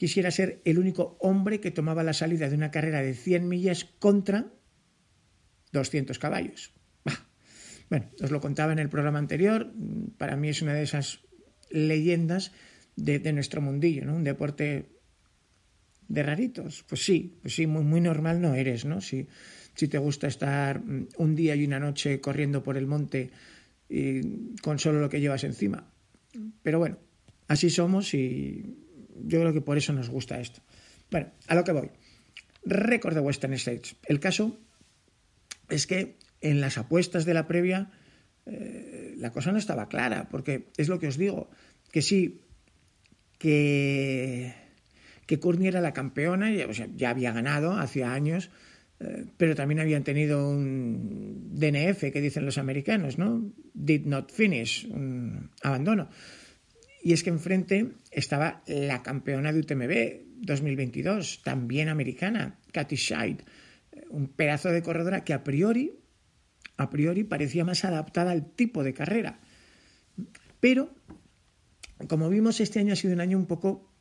quisiera 0.00 0.30
ser 0.30 0.62
el 0.64 0.78
único 0.78 1.18
hombre 1.20 1.60
que 1.60 1.70
tomaba 1.70 2.02
la 2.02 2.14
salida 2.14 2.48
de 2.48 2.56
una 2.56 2.70
carrera 2.70 3.02
de 3.02 3.12
100 3.12 3.46
millas 3.46 3.84
contra 3.84 4.50
200 5.72 6.18
caballos. 6.18 6.72
Bueno, 7.90 8.06
os 8.22 8.30
lo 8.30 8.40
contaba 8.40 8.72
en 8.72 8.78
el 8.78 8.88
programa 8.88 9.18
anterior, 9.18 9.74
para 10.16 10.36
mí 10.36 10.48
es 10.48 10.62
una 10.62 10.72
de 10.72 10.84
esas 10.84 11.20
leyendas 11.70 12.52
de, 12.96 13.32
nuestro 13.34 13.60
mundillo, 13.60 14.06
¿no? 14.06 14.14
Un 14.14 14.24
deporte 14.24 14.86
de 16.08 16.22
raritos. 16.22 16.82
Pues 16.88 17.04
sí, 17.04 17.36
pues 17.42 17.56
sí, 17.56 17.66
muy, 17.66 17.82
muy 17.82 18.00
normal 18.00 18.40
no 18.40 18.54
eres, 18.54 18.86
¿no? 18.86 19.02
Si, 19.02 19.26
si 19.74 19.88
te 19.88 19.98
gusta 19.98 20.28
estar 20.28 20.80
mm, 20.82 21.08
un 21.18 21.34
día 21.34 21.56
y 21.56 21.64
una 21.66 21.78
noche 21.78 22.20
corriendo 22.20 22.62
por 22.62 22.78
el 22.78 22.86
monte 22.86 23.32
y 23.88 24.54
con 24.62 24.78
solo 24.78 25.00
lo 25.00 25.10
que 25.10 25.20
llevas 25.20 25.44
encima. 25.44 25.92
Pero 26.62 26.78
bueno, 26.78 26.96
así 27.48 27.68
somos 27.68 28.14
y 28.14 28.88
yo 29.16 29.40
creo 29.40 29.52
que 29.52 29.60
por 29.60 29.78
eso 29.78 29.92
nos 29.92 30.08
gusta 30.08 30.40
esto. 30.40 30.60
Bueno, 31.10 31.30
a 31.48 31.54
lo 31.54 31.64
que 31.64 31.72
voy. 31.72 31.90
Récord 32.64 33.14
de 33.14 33.20
Western 33.20 33.54
States. 33.54 33.96
El 34.04 34.20
caso 34.20 34.58
es 35.68 35.86
que 35.86 36.16
en 36.40 36.60
las 36.60 36.78
apuestas 36.78 37.24
de 37.24 37.34
la 37.34 37.46
previa 37.46 37.90
eh, 38.46 39.14
la 39.18 39.30
cosa 39.30 39.52
no 39.52 39.58
estaba 39.58 39.88
clara, 39.88 40.28
porque 40.28 40.68
es 40.76 40.88
lo 40.88 40.98
que 40.98 41.08
os 41.08 41.16
digo, 41.16 41.50
que 41.92 42.02
sí, 42.02 42.40
que, 43.38 44.54
que 45.26 45.38
Courtney 45.38 45.68
era 45.68 45.80
la 45.80 45.92
campeona, 45.92 46.50
ya, 46.52 46.66
ya 46.96 47.10
había 47.10 47.32
ganado 47.32 47.72
hacía 47.72 48.12
años, 48.12 48.50
eh, 49.00 49.26
pero 49.36 49.54
también 49.54 49.80
habían 49.80 50.04
tenido 50.04 50.48
un 50.48 51.50
DNF, 51.52 52.12
que 52.12 52.20
dicen 52.20 52.44
los 52.44 52.58
americanos, 52.58 53.18
¿no? 53.18 53.52
Did 53.74 54.06
not 54.06 54.32
finish, 54.32 54.86
un 54.90 55.50
abandono. 55.62 56.08
Y 57.02 57.12
es 57.12 57.22
que 57.22 57.30
enfrente 57.30 57.92
estaba 58.10 58.62
la 58.66 59.02
campeona 59.02 59.52
de 59.52 59.60
UTMB 59.60 60.44
2022, 60.44 61.42
también 61.42 61.88
americana, 61.88 62.58
Katy 62.72 62.96
Scheid, 62.96 63.40
un 64.10 64.28
pedazo 64.28 64.70
de 64.70 64.82
corredora 64.82 65.24
que 65.24 65.32
a 65.32 65.44
priori, 65.44 65.98
a 66.76 66.90
priori 66.90 67.24
parecía 67.24 67.64
más 67.64 67.84
adaptada 67.84 68.32
al 68.32 68.52
tipo 68.52 68.84
de 68.84 68.94
carrera. 68.94 69.40
Pero, 70.60 70.94
como 72.08 72.28
vimos, 72.28 72.60
este 72.60 72.80
año 72.80 72.92
ha 72.92 72.96
sido 72.96 73.14
un 73.14 73.20
año 73.20 73.38
un 73.38 73.46
poco 73.46 73.92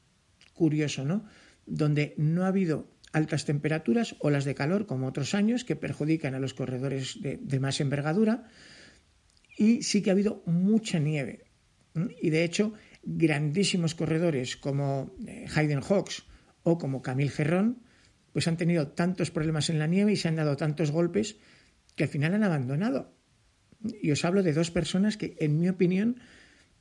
curioso, 0.54 1.06
¿no? 1.06 1.26
Donde 1.66 2.16
no 2.18 2.44
ha 2.44 2.48
habido 2.48 2.90
altas 3.12 3.46
temperaturas, 3.46 4.16
olas 4.20 4.46
de 4.46 4.56
calor, 4.56 4.86
como 4.86 5.08
otros 5.08 5.34
años, 5.34 5.64
que 5.64 5.76
perjudican 5.76 6.36
a 6.36 6.40
los 6.40 6.54
corredores 6.54 7.20
de 7.22 7.60
más 7.60 7.80
envergadura, 7.80 8.48
y 9.58 9.84
sí 9.84 10.02
que 10.02 10.10
ha 10.10 10.14
habido 10.14 10.44
mucha 10.46 11.00
nieve. 11.00 11.46
Y 12.22 12.30
de 12.30 12.44
hecho, 12.44 12.74
grandísimos 13.04 13.96
corredores 13.96 14.58
como 14.58 15.16
eh, 15.28 15.46
Hayden 15.56 15.82
Hawks 15.82 16.26
o 16.64 16.78
como 16.78 17.02
Camille 17.02 17.32
Gerrón, 17.32 17.82
pues 18.34 18.48
han 18.48 18.58
tenido 18.58 18.90
tantos 18.90 19.32
problemas 19.32 19.70
en 19.70 19.80
la 19.80 19.88
nieve 19.88 20.12
y 20.12 20.16
se 20.16 20.28
han 20.28 20.36
dado 20.36 20.58
tantos 20.58 20.92
golpes 20.92 21.38
que 21.96 22.04
al 22.04 22.10
final 22.10 22.34
han 22.34 22.44
abandonado. 22.44 23.14
Y 24.02 24.12
os 24.12 24.26
hablo 24.26 24.44
de 24.44 24.54
dos 24.54 24.72
personas 24.72 25.18
que, 25.18 25.36
en 25.40 25.60
mi 25.60 25.70
opinión, 25.70 26.20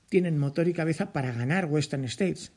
tienen 0.08 0.38
motor 0.38 0.68
y 0.68 0.72
cabeza 0.72 1.12
para 1.12 1.32
ganar 1.32 1.66
Western 1.66 2.04
States. 2.04 2.52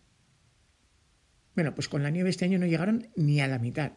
Bueno, 1.56 1.75
pues 1.75 1.89
con 1.89 2.01
la 2.01 2.10
nieve 2.10 2.30
este 2.30 2.46
año 2.46 2.60
no 2.60 2.65
llegaron 2.65 3.10
ni 3.15 3.41
a 3.41 3.48
la 3.48 3.60
mitad. 3.60 3.94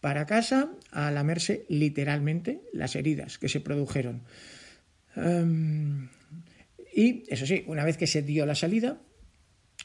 Para 0.00 0.26
casa, 0.26 0.70
a 0.90 1.10
lamerse 1.10 1.64
literalmente 1.68 2.62
las 2.72 2.96
heridas 2.96 3.38
que 3.38 3.48
se 3.48 3.60
produjeron. 3.60 4.22
Em, 5.16 6.08
y 6.94 7.24
eso 7.28 7.44
sí, 7.44 7.64
una 7.66 7.84
vez 7.84 7.96
que 7.96 8.06
se 8.06 8.22
dio 8.22 8.46
la 8.46 8.54
salida, 8.54 9.02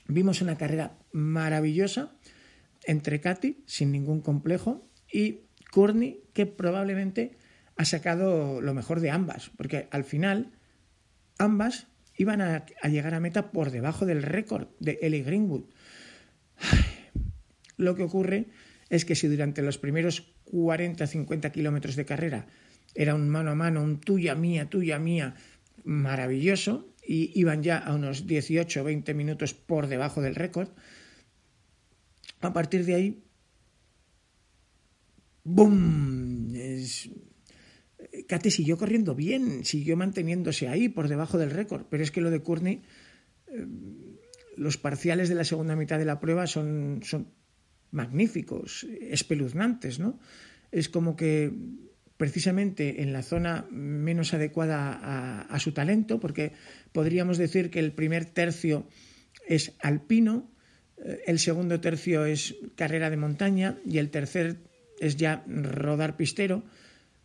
vimos 0.07 0.41
una 0.41 0.57
carrera 0.57 0.99
maravillosa 1.11 2.15
entre 2.85 3.19
Katy, 3.19 3.63
sin 3.65 3.91
ningún 3.91 4.21
complejo, 4.21 4.87
y 5.11 5.41
Courtney, 5.71 6.23
que 6.33 6.45
probablemente 6.45 7.37
ha 7.75 7.85
sacado 7.85 8.61
lo 8.61 8.73
mejor 8.73 8.99
de 8.99 9.09
ambas, 9.09 9.51
porque 9.57 9.87
al 9.91 10.03
final 10.03 10.51
ambas 11.37 11.87
iban 12.15 12.41
a, 12.41 12.65
llegar 12.83 13.13
a 13.13 13.19
meta 13.19 13.51
por 13.51 13.71
debajo 13.71 14.05
del 14.05 14.21
récord 14.21 14.67
de 14.79 14.99
Ellie 15.01 15.23
Greenwood. 15.23 15.63
Lo 17.77 17.95
que 17.95 18.03
ocurre 18.03 18.47
es 18.89 19.05
que 19.05 19.15
si 19.15 19.27
durante 19.27 19.61
los 19.61 19.77
primeros 19.77 20.35
40-50 20.51 21.51
kilómetros 21.51 21.95
de 21.95 22.05
carrera 22.05 22.47
era 22.93 23.15
un 23.15 23.29
mano 23.29 23.51
a 23.51 23.55
mano, 23.55 23.81
un 23.81 24.01
tuya 24.01 24.35
mía, 24.35 24.69
tuya 24.69 24.99
mía, 24.99 25.35
maravilloso, 25.85 26.88
y 27.09 27.31
iban 27.33 27.63
ya 27.63 27.79
a 27.79 27.95
unos 27.95 28.27
18 28.27 28.81
o 28.81 28.83
20 28.83 29.15
minutos 29.17 29.55
por 29.55 29.87
debajo 29.87 30.21
del 30.21 30.35
récord. 30.35 30.69
A 32.39 32.53
partir 32.53 32.85
de 32.85 32.93
ahí, 32.93 33.23
¡boom! 35.43 36.53
Es... 36.53 37.09
Kate 38.27 38.51
siguió 38.51 38.77
corriendo 38.77 39.15
bien, 39.15 39.65
siguió 39.65 39.97
manteniéndose 39.97 40.67
ahí 40.67 40.87
por 40.87 41.07
debajo 41.07 41.39
del 41.39 41.49
récord, 41.49 41.87
pero 41.89 42.03
es 42.03 42.11
que 42.11 42.21
lo 42.21 42.29
de 42.29 42.43
Courtney, 42.43 42.83
eh, 43.47 43.65
los 44.55 44.77
parciales 44.77 45.29
de 45.29 45.35
la 45.35 45.45
segunda 45.45 45.75
mitad 45.75 45.97
de 45.97 46.05
la 46.05 46.19
prueba 46.19 46.45
son, 46.45 46.99
son 47.01 47.33
magníficos, 47.89 48.83
espeluznantes, 48.83 49.97
¿no? 49.97 50.19
Es 50.71 50.89
como 50.89 51.15
que 51.15 51.51
precisamente 52.19 53.01
en 53.01 53.13
la 53.13 53.23
zona 53.23 53.65
menos 53.71 54.33
adecuada 54.33 55.47
a, 55.49 55.59
su 55.59 55.71
talento, 55.71 56.19
porque 56.19 56.51
podríamos 56.91 57.37
decir 57.37 57.71
que 57.71 57.79
el 57.79 57.93
primer 57.93 58.25
tercio 58.25 58.89
es 59.47 59.71
alpino, 59.79 60.51
eh, 60.97 61.21
el 61.27 61.39
segundo 61.39 61.79
tercio 61.79 62.25
es 62.25 62.57
carrera 62.75 63.09
de 63.09 63.15
montaña 63.15 63.77
y 63.85 63.99
el 63.99 64.09
tercer 64.09 64.57
es 64.99 65.15
ya 65.15 65.45
rodar 65.47 66.17
pistero. 66.17 66.65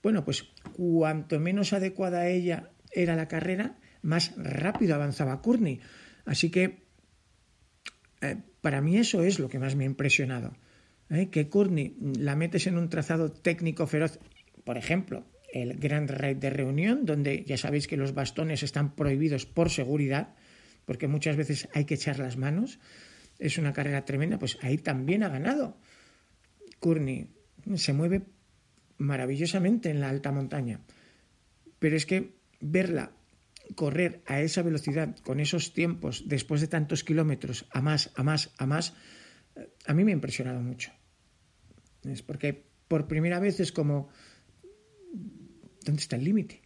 Bueno, 0.00 0.24
pues 0.24 0.44
cuanto 0.76 1.40
menos 1.40 1.72
adecuada 1.72 2.28
ella 2.28 2.70
era 2.92 3.16
la 3.16 3.26
carrera, 3.26 3.76
más 4.00 4.32
rápido 4.36 4.94
avanzaba 4.94 5.42
Courtney. 5.42 5.80
Así 6.24 6.52
que 6.52 6.84
eh, 8.20 8.36
para 8.60 8.80
mí 8.80 8.96
eso 8.96 9.24
es 9.24 9.40
lo 9.40 9.48
que 9.48 9.58
más 9.58 9.74
me 9.74 9.82
ha 9.82 9.88
impresionado. 9.88 10.56
¿eh? 11.10 11.30
Que 11.30 11.48
Courtney 11.48 11.96
la 12.16 12.36
metes 12.36 12.68
en 12.68 12.78
un 12.78 12.88
trazado 12.88 13.32
técnico 13.32 13.88
feroz 13.88 14.20
por 14.64 14.78
ejemplo, 14.78 15.24
el 15.52 15.76
Grand 15.78 16.10
Raid 16.10 16.38
de 16.38 16.50
Reunión, 16.50 17.04
donde 17.04 17.44
ya 17.44 17.56
sabéis 17.56 17.86
que 17.86 17.96
los 17.96 18.14
bastones 18.14 18.62
están 18.62 18.94
prohibidos 18.96 19.46
por 19.46 19.70
seguridad, 19.70 20.34
porque 20.84 21.06
muchas 21.06 21.36
veces 21.36 21.68
hay 21.74 21.84
que 21.84 21.94
echar 21.94 22.18
las 22.18 22.36
manos. 22.36 22.80
Es 23.38 23.58
una 23.58 23.72
carrera 23.72 24.04
tremenda, 24.04 24.38
pues 24.38 24.58
ahí 24.62 24.78
también 24.78 25.22
ha 25.22 25.28
ganado. 25.28 25.78
Courtney 26.80 27.30
se 27.76 27.92
mueve 27.92 28.26
maravillosamente 28.98 29.90
en 29.90 30.00
la 30.00 30.08
alta 30.08 30.32
montaña. 30.32 30.80
Pero 31.78 31.96
es 31.96 32.06
que 32.06 32.34
verla 32.60 33.12
correr 33.74 34.22
a 34.26 34.40
esa 34.40 34.62
velocidad, 34.62 35.16
con 35.18 35.40
esos 35.40 35.72
tiempos, 35.72 36.24
después 36.26 36.60
de 36.60 36.68
tantos 36.68 37.04
kilómetros, 37.04 37.66
a 37.70 37.80
más, 37.80 38.10
a 38.14 38.22
más, 38.22 38.52
a 38.58 38.66
más, 38.66 38.94
a 39.86 39.94
mí 39.94 40.04
me 40.04 40.12
ha 40.12 40.14
impresionado 40.14 40.60
mucho. 40.60 40.92
Es 42.04 42.22
porque 42.22 42.66
por 42.88 43.06
primera 43.06 43.38
vez 43.38 43.60
es 43.60 43.72
como 43.72 44.08
¿dónde 45.84 46.02
está 46.02 46.16
el 46.16 46.24
límite? 46.24 46.60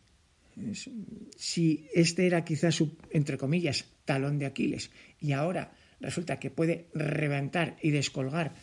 Si 1.36 1.88
este 1.94 2.26
era 2.26 2.44
quizás 2.44 2.74
su, 2.74 2.96
entre 3.10 3.38
comillas, 3.38 3.84
talón 4.04 4.38
de 4.38 4.46
Aquiles 4.46 4.90
y 5.20 5.32
ahora 5.32 5.72
resulta 6.00 6.38
que 6.38 6.50
puede 6.50 6.88
reventar 6.94 7.76
y 7.82 7.90
descolgar 7.90 8.54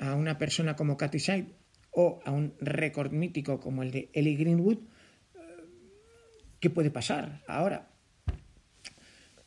a 0.00 0.14
una 0.14 0.38
persona 0.38 0.74
como 0.74 0.96
Katy 0.96 1.18
Side 1.18 1.46
o 1.92 2.20
a 2.24 2.30
un 2.30 2.54
récord 2.60 3.12
mítico 3.12 3.60
como 3.60 3.82
el 3.82 3.90
de 3.90 4.10
Ellie 4.12 4.36
Greenwood, 4.36 4.78
¿qué 6.58 6.70
puede 6.70 6.90
pasar 6.90 7.42
ahora? 7.46 7.90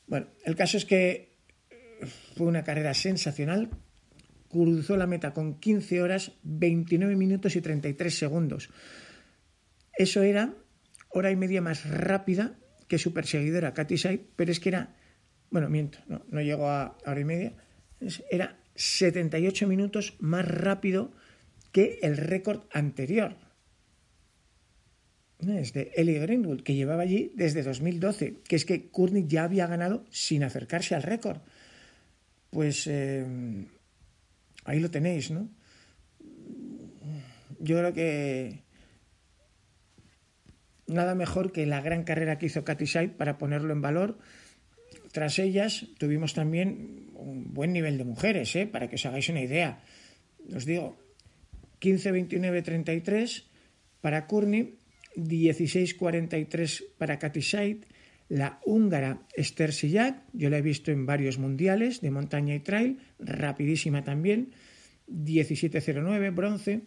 Bueno, 0.07 0.27
el 0.45 0.55
caso 0.55 0.77
es 0.77 0.85
que 0.85 1.39
fue 2.35 2.47
una 2.47 2.63
carrera 2.63 2.93
sensacional, 2.93 3.69
cruzó 4.49 4.95
la 4.95 5.07
meta 5.07 5.33
con 5.33 5.59
15 5.59 6.01
horas, 6.01 6.31
29 6.43 7.15
minutos 7.15 7.55
y 7.55 7.61
33 7.61 8.15
segundos. 8.15 8.69
Eso 9.97 10.23
era 10.23 10.53
hora 11.09 11.31
y 11.31 11.35
media 11.35 11.61
más 11.61 11.89
rápida 11.89 12.57
que 12.87 12.97
su 12.97 13.13
perseguidora 13.13 13.73
Katy 13.73 13.97
Sai, 13.97 14.25
pero 14.35 14.51
es 14.51 14.59
que 14.59 14.69
era, 14.69 14.95
bueno, 15.49 15.69
miento, 15.69 15.99
no, 16.07 16.25
no 16.29 16.41
llegó 16.41 16.69
a 16.69 16.97
hora 17.05 17.19
y 17.19 17.25
media, 17.25 17.53
era 18.29 18.57
78 18.75 19.67
minutos 19.67 20.15
más 20.19 20.45
rápido 20.47 21.11
que 21.71 21.99
el 22.01 22.17
récord 22.17 22.63
anterior. 22.71 23.37
Es 25.39 25.73
de 25.73 25.91
Ellie 25.95 26.19
Greenwood, 26.19 26.61
que 26.61 26.75
llevaba 26.75 27.03
allí 27.03 27.31
desde 27.35 27.63
2012, 27.63 28.37
que 28.47 28.55
es 28.55 28.65
que 28.65 28.89
Courtney 28.89 29.25
ya 29.27 29.43
había 29.43 29.67
ganado 29.67 30.05
sin 30.09 30.43
acercarse 30.43 30.95
al 30.95 31.03
récord. 31.03 31.41
Pues 32.49 32.87
eh, 32.87 33.25
ahí 34.63 34.79
lo 34.79 34.89
tenéis, 34.89 35.31
¿no? 35.31 35.49
Yo 37.59 37.77
creo 37.77 37.93
que 37.93 38.64
nada 40.87 41.15
mejor 41.15 41.51
que 41.51 41.65
la 41.65 41.81
gran 41.81 42.03
carrera 42.03 42.37
que 42.37 42.47
hizo 42.47 42.63
Katy 42.63 42.87
Side 42.87 43.09
para 43.09 43.37
ponerlo 43.37 43.73
en 43.73 43.81
valor. 43.81 44.17
Tras 45.11 45.39
ellas 45.39 45.87
tuvimos 45.97 46.33
también 46.33 47.11
un 47.13 47.53
buen 47.53 47.73
nivel 47.73 47.97
de 47.97 48.03
mujeres, 48.03 48.55
¿eh? 48.55 48.67
para 48.67 48.89
que 48.89 48.95
os 48.95 49.05
hagáis 49.05 49.29
una 49.29 49.41
idea. 49.41 49.79
Os 50.53 50.65
digo, 50.65 50.97
15, 51.79 52.11
29, 52.11 52.61
33 52.61 53.47
para 54.01 54.27
Courtney, 54.27 54.77
16, 55.15 55.95
43 55.95 56.83
para 56.97 57.17
Katy 57.17 57.41
Side, 57.41 57.81
la 58.27 58.59
húngara 58.65 59.21
Esther 59.35 59.71
yo 60.33 60.49
la 60.49 60.57
he 60.57 60.61
visto 60.61 60.91
en 60.91 61.05
varios 61.05 61.37
mundiales 61.37 62.01
de 62.01 62.11
montaña 62.11 62.55
y 62.55 62.59
trail, 62.59 62.99
rapidísima 63.19 64.03
también, 64.03 64.51
17.09 65.07 66.33
bronce, 66.33 66.81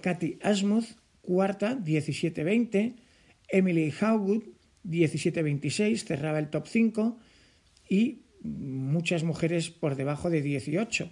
Katy 0.00 0.38
Asmuth, 0.42 0.98
cuarta, 1.22 1.78
17.20, 1.78 2.96
Emily 3.48 3.92
Howwood, 4.00 4.42
17.26, 4.84 6.04
cerraba 6.04 6.38
el 6.38 6.48
top 6.48 6.66
5 6.66 7.18
y 7.88 8.22
muchas 8.42 9.24
mujeres 9.24 9.70
por 9.70 9.96
debajo 9.96 10.30
de 10.30 10.42
18. 10.42 11.10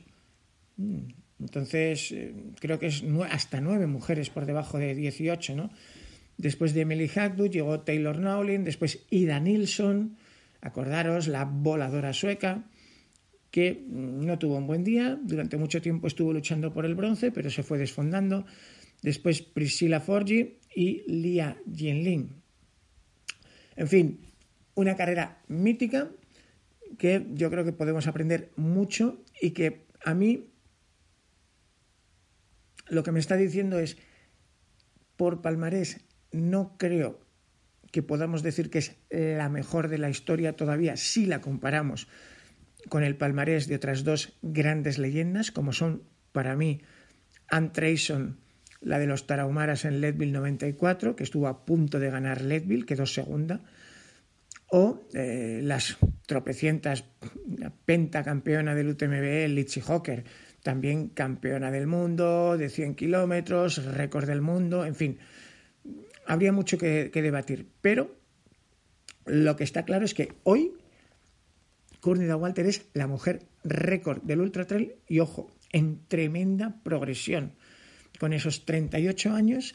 Mm, 0.77 0.99
entonces, 1.41 2.13
eh, 2.13 2.35
creo 2.61 2.79
que 2.79 2.87
es 2.87 3.05
hasta 3.31 3.61
nueve 3.61 3.87
mujeres 3.87 4.31
por 4.31 4.47
debajo 4.47 4.79
de 4.79 4.95
18, 4.95 5.57
¿no? 5.57 5.71
Después 6.37 6.75
de 6.75 6.83
Emily 6.83 7.11
Hagwood 7.15 7.51
llegó 7.51 7.81
Taylor 7.81 8.19
Nowlin, 8.19 8.65
después 8.65 9.05
Ida 9.11 9.39
Nilsson, 9.41 10.17
acordaros, 10.61 11.29
la 11.29 11.45
voladora 11.45 12.13
sueca, 12.13 12.65
que 13.51 13.85
no 13.89 14.37
tuvo 14.39 14.57
un 14.57 14.67
buen 14.67 14.83
día, 14.83 15.17
durante 15.23 15.57
mucho 15.57 15.81
tiempo 15.81 16.09
estuvo 16.09 16.33
luchando 16.33 16.73
por 16.73 16.87
el 16.87 16.97
bronce, 16.97 17.31
pero 17.31 17.51
se 17.51 17.63
fue 17.63 17.79
desfondando. 17.79 18.47
Después 19.01 19.43
Priscilla 19.43 20.01
Forgi 20.01 20.59
y 20.75 21.03
Lia 21.07 21.57
Jianling. 21.73 22.43
En 23.77 23.89
fin, 23.89 24.21
una 24.75 24.97
carrera 24.97 25.43
mítica 25.49 26.11
que 26.99 27.27
yo 27.33 27.51
creo 27.51 27.65
que 27.65 27.73
podemos 27.73 28.07
aprender 28.07 28.51
mucho 28.57 29.23
y 29.41 29.51
que 29.51 29.87
a 30.05 30.15
mí 30.15 30.51
lo 32.89 33.03
que 33.03 33.13
me 33.13 33.21
está 33.21 33.37
diciendo 33.37 33.79
es, 33.79 33.97
por 35.17 35.43
palmarés, 35.43 36.01
no 36.33 36.77
creo 36.77 37.21
que 37.91 38.03
podamos 38.03 38.43
decir 38.43 38.71
que 38.71 38.79
es 38.79 38.97
la 39.11 39.49
mejor 39.49 39.89
de 39.89 39.99
la 39.99 40.11
historia 40.11 40.57
todavía 40.57 40.97
si 40.97 41.27
la 41.27 41.41
comparamos 41.41 42.09
con 42.89 43.03
el 43.03 43.17
palmarés 43.17 43.69
de 43.69 43.77
otras 43.77 44.05
dos 44.05 44.37
grandes 44.43 44.99
leyendas, 44.99 45.51
como 45.51 45.73
son 45.73 46.03
para 46.33 46.57
mí 46.57 46.83
Ann 47.49 47.73
Trayson, 47.73 48.41
la 48.85 48.99
de 48.99 49.07
los 49.07 49.27
Tarahumaras 49.27 49.85
en 49.85 50.01
Leadville 50.01 50.33
94, 50.33 51.17
que 51.17 51.25
estuvo 51.25 51.49
a 51.49 51.65
punto 51.65 51.99
de 51.99 52.11
ganar 52.11 52.43
Leadville, 52.43 52.87
quedó 52.87 53.07
segunda, 53.07 53.63
o 54.69 55.01
eh, 55.15 55.61
las 55.63 55.97
tropecientas 56.27 57.05
pentacampeona 57.85 58.75
del 58.75 58.89
UTMB, 58.89 59.49
Litzy 59.49 59.81
Hocker, 59.81 60.25
también 60.63 61.09
campeona 61.09 61.71
del 61.71 61.87
mundo 61.87 62.57
de 62.57 62.69
100 62.69 62.95
kilómetros, 62.95 63.85
récord 63.85 64.27
del 64.27 64.41
mundo, 64.41 64.85
en 64.85 64.95
fin, 64.95 65.19
habría 66.27 66.53
mucho 66.53 66.79
que, 66.79 67.11
debatir. 67.13 67.69
Pero 67.81 68.15
lo 69.27 69.57
que 69.57 69.65
está 69.65 69.85
claro 69.85 70.05
es 70.05 70.15
que 70.15 70.33
hoy 70.43 70.73
Courtney 72.01 72.31
Walter 72.31 72.67
es 72.67 72.87
la 72.93 73.07
mujer 73.07 73.47
récord 73.63 74.23
del 74.23 74.41
Ultra 74.41 74.67
Trail 74.67 74.95
y, 75.09 75.21
ojo, 75.21 75.51
en 75.73 76.07
tremenda 76.07 76.81
progresión. 76.83 77.53
Con 78.19 78.33
esos 78.33 78.65
38 78.65 79.33
años, 79.33 79.75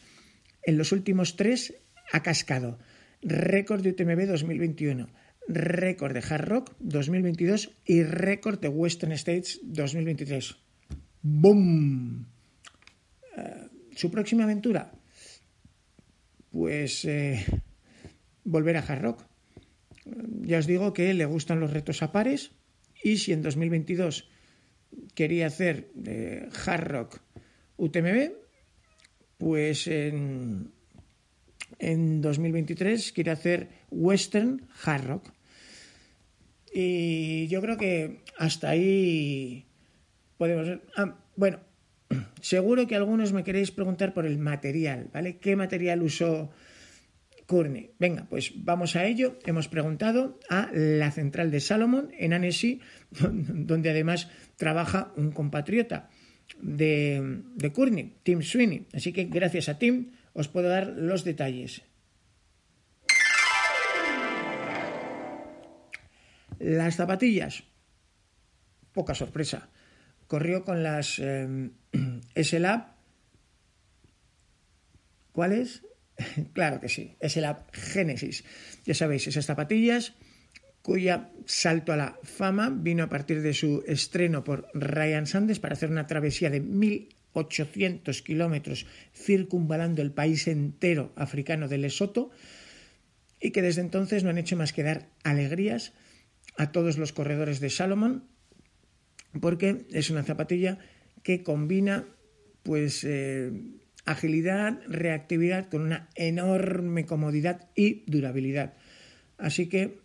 en 0.64 0.78
los 0.78 0.92
últimos 0.92 1.36
tres 1.36 1.76
ha 2.12 2.24
cascado 2.24 2.80
récord 3.22 3.82
de 3.82 3.90
UTMB 3.92 4.28
2021, 4.28 5.10
récord 5.48 6.14
de 6.14 6.24
Hard 6.28 6.48
Rock 6.48 6.76
2022 6.80 7.72
y 7.86 8.04
récord 8.04 8.60
de 8.60 8.70
Western 8.70 9.12
States 9.14 9.60
2023. 9.64 10.56
¡Bum! 11.22 12.26
Eh, 13.36 13.68
su 13.96 14.10
próxima 14.10 14.44
aventura, 14.44 14.92
pues 16.52 17.04
eh, 17.06 17.46
volver 18.44 18.78
a 18.78 18.82
Hard 18.82 19.02
Rock. 19.02 19.26
Ya 20.42 20.60
os 20.60 20.68
digo 20.68 20.94
que 20.94 21.14
le 21.14 21.26
gustan 21.26 21.60
los 21.60 21.74
retos 21.74 22.02
a 22.02 22.12
pares 22.12 22.52
y 23.04 23.18
si 23.18 23.34
en 23.34 23.42
2022 23.42 24.30
quería 25.14 25.48
hacer 25.48 25.92
eh, 26.06 26.48
Hard 26.66 26.88
Rock 26.88 27.22
UTMB, 27.80 28.34
pues 29.38 29.88
en, 29.88 30.72
en 31.80 32.22
2023 32.22 33.12
quiere 33.14 33.32
hacer 33.32 33.70
Western 33.90 34.68
Hard 34.84 35.06
Rock. 35.06 35.32
Y 36.72 37.48
yo 37.48 37.62
creo 37.62 37.78
que 37.78 38.22
hasta 38.38 38.70
ahí 38.70 39.66
podemos... 40.38 40.80
Ah, 40.96 41.18
bueno, 41.36 41.60
seguro 42.42 42.86
que 42.86 42.96
algunos 42.96 43.34
me 43.34 43.44
queréis 43.44 43.72
preguntar 43.72 44.14
por 44.14 44.26
el 44.26 44.38
material, 44.38 45.10
¿vale? 45.14 45.38
¿Qué 45.38 45.56
material 45.56 46.04
usó 46.04 46.52
Courtney? 47.48 47.92
Venga, 47.98 48.28
pues 48.30 48.52
vamos 48.58 48.98
a 48.98 49.06
ello. 49.06 49.40
Hemos 49.46 49.70
preguntado 49.70 50.38
a 50.50 50.70
la 50.74 51.12
central 51.12 51.50
de 51.50 51.62
Salomon 51.62 52.12
en 52.20 52.34
Annecy, 52.34 52.82
donde 53.10 53.90
además 53.90 54.30
trabaja 54.58 55.14
un 55.16 55.32
compatriota 55.32 56.10
de, 56.62 57.42
de 57.56 57.72
Courtney, 57.72 58.16
Tim 58.24 58.42
Sweeney. 58.42 58.88
Así 58.94 59.14
que 59.14 59.26
gracias 59.26 59.70
a 59.70 59.78
Tim 59.78 60.12
os 60.34 60.48
puedo 60.48 60.70
dar 60.70 60.88
los 60.88 61.24
detalles. 61.24 61.82
Las 66.60 66.96
zapatillas, 66.96 67.64
poca 68.92 69.16
sorpresa 69.16 69.70
corrió 70.30 70.64
con 70.64 70.84
las 70.84 71.20
eh. 71.20 71.72
¿Cuáles? 75.32 75.84
claro 76.54 76.80
que 76.80 76.90
sí, 76.90 77.16
S-Lab 77.20 77.72
Genesis. 77.72 78.44
Ya 78.86 78.94
sabéis, 78.94 79.28
esas 79.28 79.46
zapatillas 79.46 80.14
cuya 80.82 81.32
salto 81.46 81.94
a 81.94 81.98
la 81.98 82.20
fama 82.24 82.70
vino 82.70 83.04
a 83.04 83.10
partir 83.10 83.42
de 83.42 83.54
su 83.54 83.84
estreno 83.88 84.44
por 84.44 84.68
Ryan 84.74 85.28
Sanders 85.28 85.60
para 85.60 85.74
hacer 85.74 85.90
una 85.90 86.08
travesía 86.08 86.50
de 86.50 86.64
1.800 86.64 88.24
kilómetros 88.24 88.86
circunvalando 89.14 90.02
el 90.02 90.12
país 90.12 90.48
entero 90.48 91.12
africano 91.16 91.68
de 91.68 91.78
Lesoto 91.78 92.32
y 93.40 93.52
que 93.52 93.62
desde 93.62 93.82
entonces 93.82 94.24
no 94.24 94.30
han 94.30 94.38
hecho 94.38 94.56
más 94.56 94.74
que 94.74 94.84
dar 94.84 95.10
alegrías 95.24 95.94
a 96.58 96.72
todos 96.72 96.98
los 96.98 97.14
corredores 97.14 97.60
de 97.60 97.70
Salomon 97.70 98.24
porque 99.40 99.86
es 99.92 100.10
una 100.10 100.24
zapatilla 100.24 100.80
que 101.24 101.44
combina 101.44 102.06
pues 102.64 103.04
eh, 103.04 103.52
agilidad, 104.06 104.80
reactividad 104.88 105.70
con 105.70 105.82
una 105.82 106.10
enorme 106.16 107.06
comodidad 107.06 107.70
y 107.76 108.04
durabilidad. 108.08 108.74
Así 109.38 109.70
que 109.70 109.99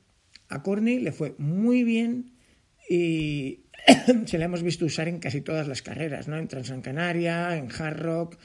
a 0.49 0.63
Courtney 0.63 0.99
le 0.99 1.13
fue 1.13 1.35
muy 1.39 1.85
bien 1.85 2.33
y 2.89 3.65
se 4.27 4.39
la 4.39 4.47
hemos 4.47 4.63
visto 4.63 4.85
usar 4.85 5.09
en 5.09 5.19
casi 5.19 5.41
todas 5.41 5.69
las 5.69 5.83
carreras, 5.83 6.29
¿no? 6.29 6.39
En 6.39 6.49
Transan 6.49 6.83
Canaria, 6.83 7.57
en 7.57 7.69
Hard 7.71 8.01
Rock. 8.01 8.39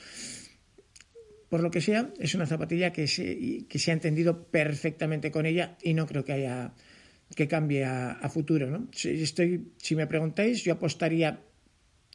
Por 1.49 1.61
lo 1.61 1.71
que 1.71 1.81
sea, 1.81 2.11
es 2.19 2.35
una 2.35 2.45
zapatilla 2.45 2.93
que 2.93 3.07
se, 3.07 3.65
que 3.67 3.79
se 3.79 3.91
ha 3.91 3.93
entendido 3.93 4.43
perfectamente 4.47 5.31
con 5.31 5.45
ella 5.45 5.77
y 5.81 5.93
no 5.93 6.05
creo 6.05 6.23
que 6.23 6.33
haya 6.33 6.73
que 7.35 7.47
cambie 7.47 7.85
a, 7.85 8.29
futuro. 8.29 8.69
¿no? 8.69 8.87
Si, 8.91 9.09
estoy, 9.21 9.71
si 9.77 9.95
me 9.95 10.07
preguntáis, 10.07 10.63
yo 10.63 10.73
apostaría 10.73 11.41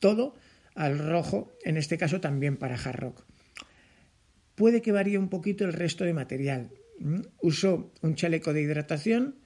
todo 0.01 0.35
al 0.75 0.99
rojo, 0.99 1.53
en 1.65 1.77
este 1.77 1.99
caso 1.99 2.21
también 2.21 2.57
para 2.57 2.75
hard 2.75 2.99
rock. 2.99 3.25
Puede 4.55 4.83
que 4.83 4.93
varíe 4.93 5.19
un 5.19 5.29
poquito 5.29 5.65
el 5.65 5.73
resto 5.73 6.05
de 6.05 6.15
material. 6.15 6.71
Usó 7.41 7.93
un 8.03 8.15
chaleco 8.15 8.53
de 8.53 8.63
hidratación 8.63 9.37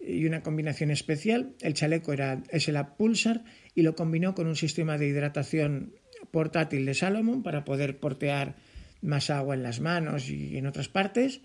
y 0.00 0.26
una 0.26 0.42
combinación 0.42 0.90
especial. 0.90 1.54
El 1.60 1.74
chaleco 1.74 2.12
era 2.12 2.42
es 2.50 2.68
el 2.68 2.78
Pulsar 2.96 3.44
y 3.74 3.82
lo 3.82 3.94
combinó 3.94 4.34
con 4.34 4.46
un 4.46 4.56
sistema 4.56 4.98
de 4.98 5.08
hidratación 5.08 5.94
portátil 6.30 6.84
de 6.86 6.94
Salomon 6.94 7.42
para 7.42 7.64
poder 7.64 7.98
portear 7.98 8.56
más 9.00 9.30
agua 9.30 9.54
en 9.54 9.62
las 9.62 9.80
manos 9.80 10.28
y 10.28 10.56
en 10.56 10.66
otras 10.66 10.88
partes. 10.88 11.40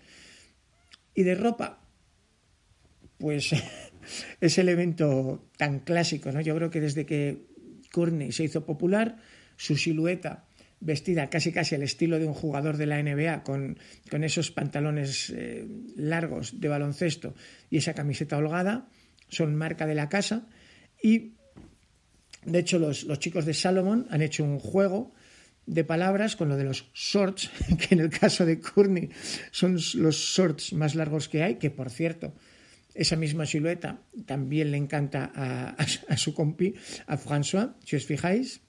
Y 1.14 1.22
de 1.22 1.34
ropa, 1.34 1.80
pues 3.18 3.50
ese 4.40 4.60
elemento 4.60 5.48
tan 5.56 5.80
clásico, 5.80 6.32
¿no? 6.32 6.40
Yo 6.40 6.54
creo 6.56 6.70
que 6.70 6.80
desde 6.80 7.06
que 7.06 7.46
Courtney 7.92 8.32
se 8.32 8.44
hizo 8.44 8.66
popular, 8.66 9.16
su 9.56 9.76
silueta 9.76 10.46
vestida 10.84 11.30
casi 11.30 11.50
casi 11.50 11.74
al 11.74 11.82
estilo 11.82 12.18
de 12.18 12.26
un 12.26 12.34
jugador 12.34 12.76
de 12.76 12.86
la 12.86 13.02
NBA, 13.02 13.42
con, 13.42 13.78
esos 14.10 14.50
pantalones 14.50 15.32
eh, 15.34 15.66
largos 15.96 16.60
de 16.60 16.68
baloncesto 16.68 17.34
y 17.70 17.78
esa 17.78 17.94
camiseta 17.94 18.36
holgada, 18.36 18.88
son 19.28 19.56
marca 19.56 19.86
de 19.86 19.94
la 19.94 20.08
casa. 20.08 20.46
Y 21.02 21.32
de 22.44 22.58
hecho, 22.58 22.78
los, 22.78 23.06
chicos 23.18 23.46
de 23.46 23.54
Salomon 23.54 24.06
han 24.10 24.22
hecho 24.22 24.44
un 24.44 24.58
juego 24.58 25.12
de 25.66 25.84
palabras 25.84 26.36
con 26.36 26.50
lo 26.50 26.56
de 26.56 26.64
los 26.64 26.90
shorts, 26.92 27.50
que 27.80 27.94
en 27.94 28.00
el 28.00 28.10
caso 28.10 28.44
de 28.44 28.60
Courtney 28.60 29.08
son 29.50 29.78
los 29.94 30.16
shorts 30.16 30.74
más 30.74 30.94
largos 30.94 31.28
que 31.28 31.42
hay, 31.42 31.54
que 31.56 31.70
por 31.70 31.88
cierto, 31.88 32.34
esa 32.94 33.16
misma 33.16 33.46
silueta 33.46 34.02
también 34.26 34.70
le 34.70 34.76
encanta 34.76 35.32
a, 35.34 36.16
su 36.16 36.34
compi, 36.34 36.74
a 37.06 37.16
François, 37.16 37.74
si 37.84 37.96
os 37.96 38.04
fijáis, 38.04 38.60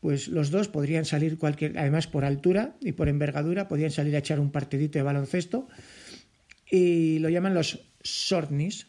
pues 0.00 0.28
los 0.28 0.50
dos 0.50 0.68
podrían 0.68 1.04
salir 1.04 1.38
cualquier, 1.38 1.78
además 1.78 2.06
por 2.06 2.24
altura 2.24 2.76
y 2.80 2.92
por 2.92 3.08
envergadura, 3.08 3.68
podrían 3.68 3.90
salir 3.90 4.14
a 4.14 4.20
echar 4.20 4.38
un 4.38 4.52
partidito 4.52 4.98
de 4.98 5.02
baloncesto 5.02 5.68
y 6.70 7.18
lo 7.18 7.28
llaman 7.28 7.54
los 7.54 7.80
shortnies. 8.02 8.86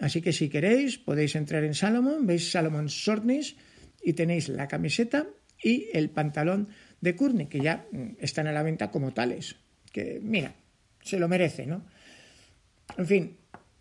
Así 0.00 0.22
que 0.22 0.32
si 0.32 0.48
queréis 0.48 0.98
podéis 0.98 1.34
entrar 1.34 1.64
en 1.64 1.74
Salomon, 1.74 2.26
veis 2.26 2.50
Salomon 2.50 2.86
shortnies 2.86 3.56
y 4.02 4.12
tenéis 4.12 4.48
la 4.48 4.68
camiseta 4.68 5.26
y 5.62 5.88
el 5.92 6.10
pantalón 6.10 6.68
de 7.00 7.16
Courtney, 7.16 7.46
que 7.46 7.60
ya 7.60 7.86
mm, 7.90 8.16
están 8.18 8.46
a 8.46 8.52
la 8.52 8.62
venta 8.62 8.90
como 8.90 9.12
tales. 9.12 9.56
Que 9.92 10.20
mira, 10.22 10.54
se 11.02 11.18
lo 11.18 11.28
merece, 11.28 11.66
¿no? 11.66 11.84
En 12.96 13.06
fin, 13.06 13.36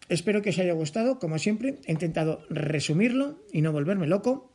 espero 0.10 0.41
que 0.41 0.49
os 0.49 0.60
haya 0.60 0.73
gustado. 0.73 1.19
Como 1.19 1.38
siempre, 1.39 1.79
he 1.86 1.91
intentado 1.91 2.45
resumirlo 2.49 3.43
y 3.51 3.62
no 3.62 3.71
volverme 3.71 4.08
loco, 4.08 4.52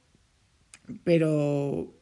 pero 1.04 1.98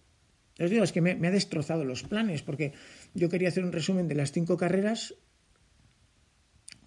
os 0.59 0.71
digo, 0.71 0.85
es 0.85 0.93
que 0.93 1.03
me, 1.03 1.13
ha 1.13 1.31
destrozado 1.31 1.85
los 1.85 2.03
planes, 2.03 2.43
porque 2.43 2.73
yo 3.15 3.29
quería 3.29 3.49
hacer 3.49 3.65
un 3.65 3.73
resumen 3.73 4.09
de 4.09 4.15
las 4.15 4.33
cinco 4.33 4.57
carreras, 4.57 5.15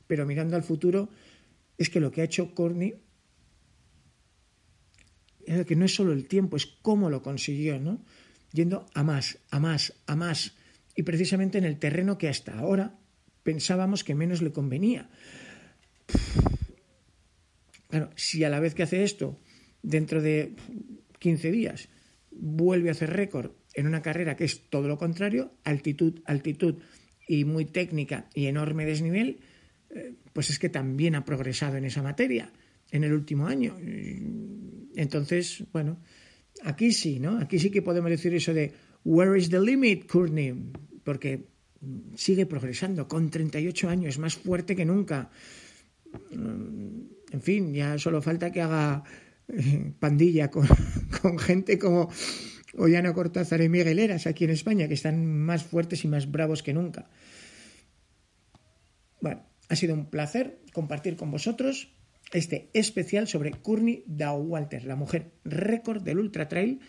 pero 0.08 0.26
mirando 0.26 0.56
al 0.56 0.64
futuro, 0.64 1.10
es 1.78 1.90
que 1.90 2.00
lo 2.00 2.12
que 2.12 2.22
ha 2.22 2.24
hecho 2.24 2.56
Courtney 2.56 2.96
es 5.46 5.66
que 5.66 5.76
no 5.76 5.86
es 5.86 5.94
solo 5.94 6.14
el 6.14 6.28
tiempo, 6.28 6.58
es 6.58 6.66
cómo 6.66 7.10
lo 7.10 7.22
consiguió, 7.22 7.80
¿no? 7.80 8.04
Yendo 8.54 8.86
a 8.94 9.04
más, 9.04 9.40
a 9.52 9.60
más, 9.60 9.94
a 10.06 10.16
más. 10.16 10.56
Y 10.96 11.04
precisamente 11.04 11.58
en 11.58 11.66
el 11.66 11.78
terreno 11.78 12.18
que 12.18 12.28
hasta 12.28 12.58
ahora 12.58 13.00
pensábamos 13.44 14.04
que 14.04 14.16
menos 14.16 14.42
le 14.42 14.52
convenía. 14.52 15.10
Claro, 17.90 18.10
si 18.16 18.44
a 18.44 18.50
la 18.50 18.60
vez 18.60 18.76
que 18.76 18.84
hace 18.84 19.04
esto, 19.04 19.40
dentro 19.82 20.22
de 20.22 20.56
15 21.20 21.52
días, 21.52 21.90
vuelve 22.32 22.90
a 22.90 22.94
hacer 22.94 23.12
récord 23.12 23.52
en 23.74 23.88
una 23.88 24.02
carrera 24.02 24.36
que 24.36 24.46
es 24.46 24.70
todo 24.70 24.88
lo 24.88 24.98
contrario, 24.98 25.54
altitud, 25.64 26.22
altitud 26.26 26.76
y 27.28 27.46
muy 27.46 27.66
técnica 27.66 28.30
y 28.34 28.48
enorme 28.48 28.86
desnivel, 28.86 29.40
eh, 29.92 30.14
pues 30.34 30.50
es 30.50 30.60
que 30.60 30.70
también 30.70 31.16
ha 31.16 31.26
progresado 31.26 31.78
en 31.78 31.86
esa 31.86 32.02
materia 32.02 32.52
en 32.92 33.04
el 33.04 33.14
último 33.14 33.48
año. 33.48 33.78
Entonces, 34.96 35.64
bueno, 35.72 36.00
aquí 36.64 36.92
sí, 36.92 37.20
¿no? 37.20 37.38
Aquí 37.38 37.60
sí 37.60 37.70
que 37.70 37.82
podemos 37.82 38.10
decir 38.10 38.34
eso 38.34 38.54
de 38.54 38.74
Where 39.04 39.38
is 39.38 39.50
the 39.50 39.60
limit, 39.60 40.08
Courtney? 40.08 40.54
Porque 41.04 41.46
sigue 42.16 42.46
progresando 42.46 43.08
con 43.08 43.30
38 43.30 43.90
años, 43.90 44.20
más 44.20 44.36
fuerte 44.36 44.76
que 44.76 44.86
nunca. 44.86 45.30
Mm, 46.32 47.02
en 47.32 47.42
fin, 47.42 47.74
ya 47.74 47.98
solo 47.98 48.22
falta 48.22 48.52
que 48.52 48.62
haga 48.62 49.04
pandilla 50.00 50.50
con, 51.22 51.40
gente 51.40 51.80
como 51.80 52.10
Ollana 52.78 53.14
Cortázar 53.14 53.62
y 53.62 53.70
Miguel 53.70 54.00
Eras 54.00 54.28
aquí 54.28 54.46
en 54.46 54.52
España, 54.52 54.88
que 54.88 54.94
están 54.94 55.26
más 55.26 55.64
fuertes 55.64 56.04
y 56.06 56.08
más 56.08 56.32
bravos 56.32 56.64
que 56.64 56.74
nunca. 56.74 57.10
Bueno, 59.22 59.46
ha 59.68 59.76
sido 59.76 59.94
un 59.94 60.10
placer 60.10 60.62
compartir 60.74 61.16
con 61.16 61.32
vosotros 61.32 61.94
este 62.32 62.70
especial 62.74 63.28
sobre 63.28 63.52
Courtney 63.52 64.04
Walter, 64.08 64.86
la 64.86 64.96
mujer 64.96 65.34
récord 65.44 66.04
del 66.04 66.20
Ultra 66.20 66.48
Trail, 66.48 66.80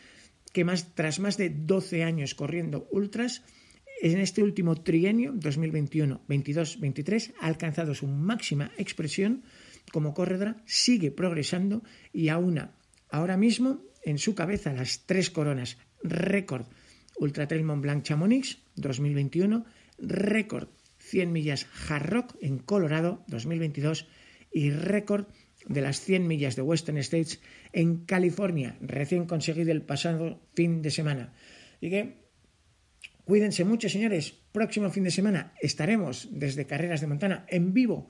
que 0.53 0.64
más, 0.64 0.94
tras 0.94 1.18
más 1.18 1.38
de 1.38 1.49
12 1.51 2.05
años 2.05 2.35
corriendo 2.35 2.88
ultras, 2.90 3.42
en 4.03 4.18
este 4.18 4.42
último 4.42 4.77
trienio, 4.77 5.33
2021, 5.35 6.23
22, 6.27 6.81
23, 6.81 7.35
ha 7.40 7.46
alcanzado 7.46 7.94
su 7.94 8.07
máxima 8.07 8.73
expresión 8.79 9.42
como 9.93 10.14
corredora, 10.14 10.62
sigue 10.66 11.11
progresando 11.11 11.83
y 12.12 12.29
aúna 12.29 12.77
ahora 13.11 13.37
mismo 13.37 13.83
en 14.05 14.19
su 14.19 14.35
cabeza 14.35 14.73
las 14.73 15.07
tres 15.07 15.31
coronas 15.31 15.79
récord 16.03 16.66
Ultra 17.19 17.47
Mont 17.62 17.83
Blanc 17.83 18.03
Chamonix 18.03 18.59
2021, 18.77 19.66
récord 19.99 20.69
100 20.99 21.33
millas 21.33 21.66
Hard 21.88 22.07
Rock 22.09 22.37
en 22.40 22.59
Colorado 22.59 23.25
2022 23.29 24.09
y 24.53 24.71
récord 24.71 25.27
de 25.66 25.83
las 25.83 26.01
100 26.01 26.27
millas 26.27 26.57
de 26.57 26.62
Western 26.62 26.97
States 26.99 27.40
en 27.73 28.07
California, 28.07 28.77
recién 28.81 29.27
conseguido 29.27 29.71
el 29.73 29.83
pasado 29.83 30.40
fin 30.55 30.81
de 30.81 30.90
semana. 30.90 31.35
Y 31.81 31.90
que 31.90 32.25
cuídense 33.25 33.64
mucho, 33.64 33.88
señores. 33.88 34.33
Próximo 34.53 34.90
fin 34.90 35.05
de 35.05 35.11
semana 35.11 35.53
estaremos 35.61 36.29
desde 36.33 36.66
Carreras 36.66 37.01
de 37.01 37.07
Montana 37.07 37.45
en 37.49 37.75
vivo 37.75 38.09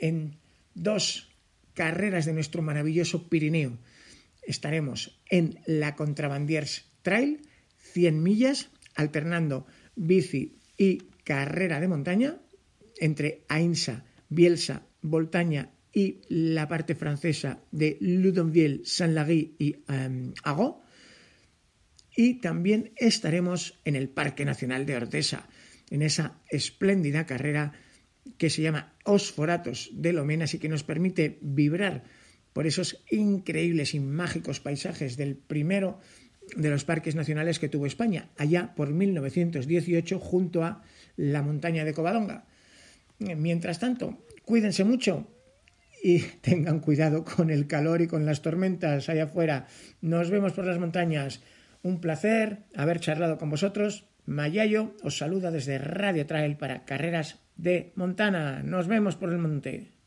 en 0.00 0.38
dos 0.74 1.30
carreras 1.74 2.26
de 2.26 2.32
nuestro 2.32 2.62
maravilloso 2.62 3.28
Pirineo. 3.28 3.78
Estaremos 4.42 5.20
en 5.30 5.60
la 5.66 5.94
Contrabandiers 5.94 6.86
Trail, 7.02 7.42
100 7.92 8.22
millas, 8.22 8.70
alternando 8.94 9.66
bici 9.94 10.58
y 10.76 10.98
carrera 11.24 11.80
de 11.80 11.88
montaña 11.88 12.38
entre 12.98 13.44
Ainsa, 13.48 14.04
Bielsa, 14.28 14.86
Voltaña 15.02 15.70
y 15.92 16.20
la 16.28 16.68
parte 16.68 16.94
francesa 16.94 17.60
de 17.70 17.96
Ludonville, 18.00 18.82
Saint-Lary 18.84 19.54
y 19.58 19.76
um, 19.88 20.32
Y 22.16 22.40
también 22.40 22.92
estaremos 22.96 23.78
en 23.84 23.96
el 23.96 24.08
Parque 24.08 24.44
Nacional 24.44 24.86
de 24.86 24.96
Ortesa, 24.96 25.48
en 25.90 26.02
esa 26.02 26.40
espléndida 26.50 27.26
carrera 27.26 27.72
que 28.36 28.50
se 28.50 28.62
llama 28.62 28.94
Osforatos 29.04 29.90
de 29.92 30.12
Lomenas 30.12 30.54
y 30.54 30.58
que 30.58 30.68
nos 30.68 30.84
permite 30.84 31.38
vibrar 31.40 32.04
por 32.52 32.66
esos 32.66 33.04
increíbles 33.10 33.94
y 33.94 34.00
mágicos 34.00 34.60
paisajes 34.60 35.16
del 35.16 35.36
primero 35.36 36.00
de 36.56 36.70
los 36.70 36.84
parques 36.84 37.14
nacionales 37.14 37.58
que 37.58 37.68
tuvo 37.68 37.86
España, 37.86 38.30
allá 38.36 38.74
por 38.74 38.90
1918 38.90 40.18
junto 40.18 40.64
a 40.64 40.82
la 41.16 41.42
montaña 41.42 41.84
de 41.84 41.94
Covadonga. 41.94 42.46
Mientras 43.18 43.78
tanto, 43.78 44.24
cuídense 44.44 44.84
mucho 44.84 45.28
y 46.02 46.20
tengan 46.40 46.80
cuidado 46.80 47.24
con 47.24 47.50
el 47.50 47.66
calor 47.66 48.00
y 48.02 48.06
con 48.06 48.24
las 48.24 48.42
tormentas 48.42 49.08
allá 49.08 49.24
afuera. 49.24 49.66
Nos 50.00 50.30
vemos 50.30 50.52
por 50.52 50.66
las 50.66 50.78
montañas. 50.78 51.40
Un 51.82 52.00
placer 52.00 52.64
haber 52.74 53.00
charlado 53.00 53.38
con 53.38 53.50
vosotros. 53.50 54.06
Mayayo 54.26 54.94
os 55.02 55.16
saluda 55.16 55.50
desde 55.50 55.78
Radio 55.78 56.26
Trail 56.26 56.56
para 56.56 56.84
Carreras 56.84 57.38
de 57.58 57.92
Montana. 57.96 58.62
Nos 58.62 58.86
vemos 58.86 59.16
por 59.16 59.30
el 59.30 59.38
monte. 59.38 59.97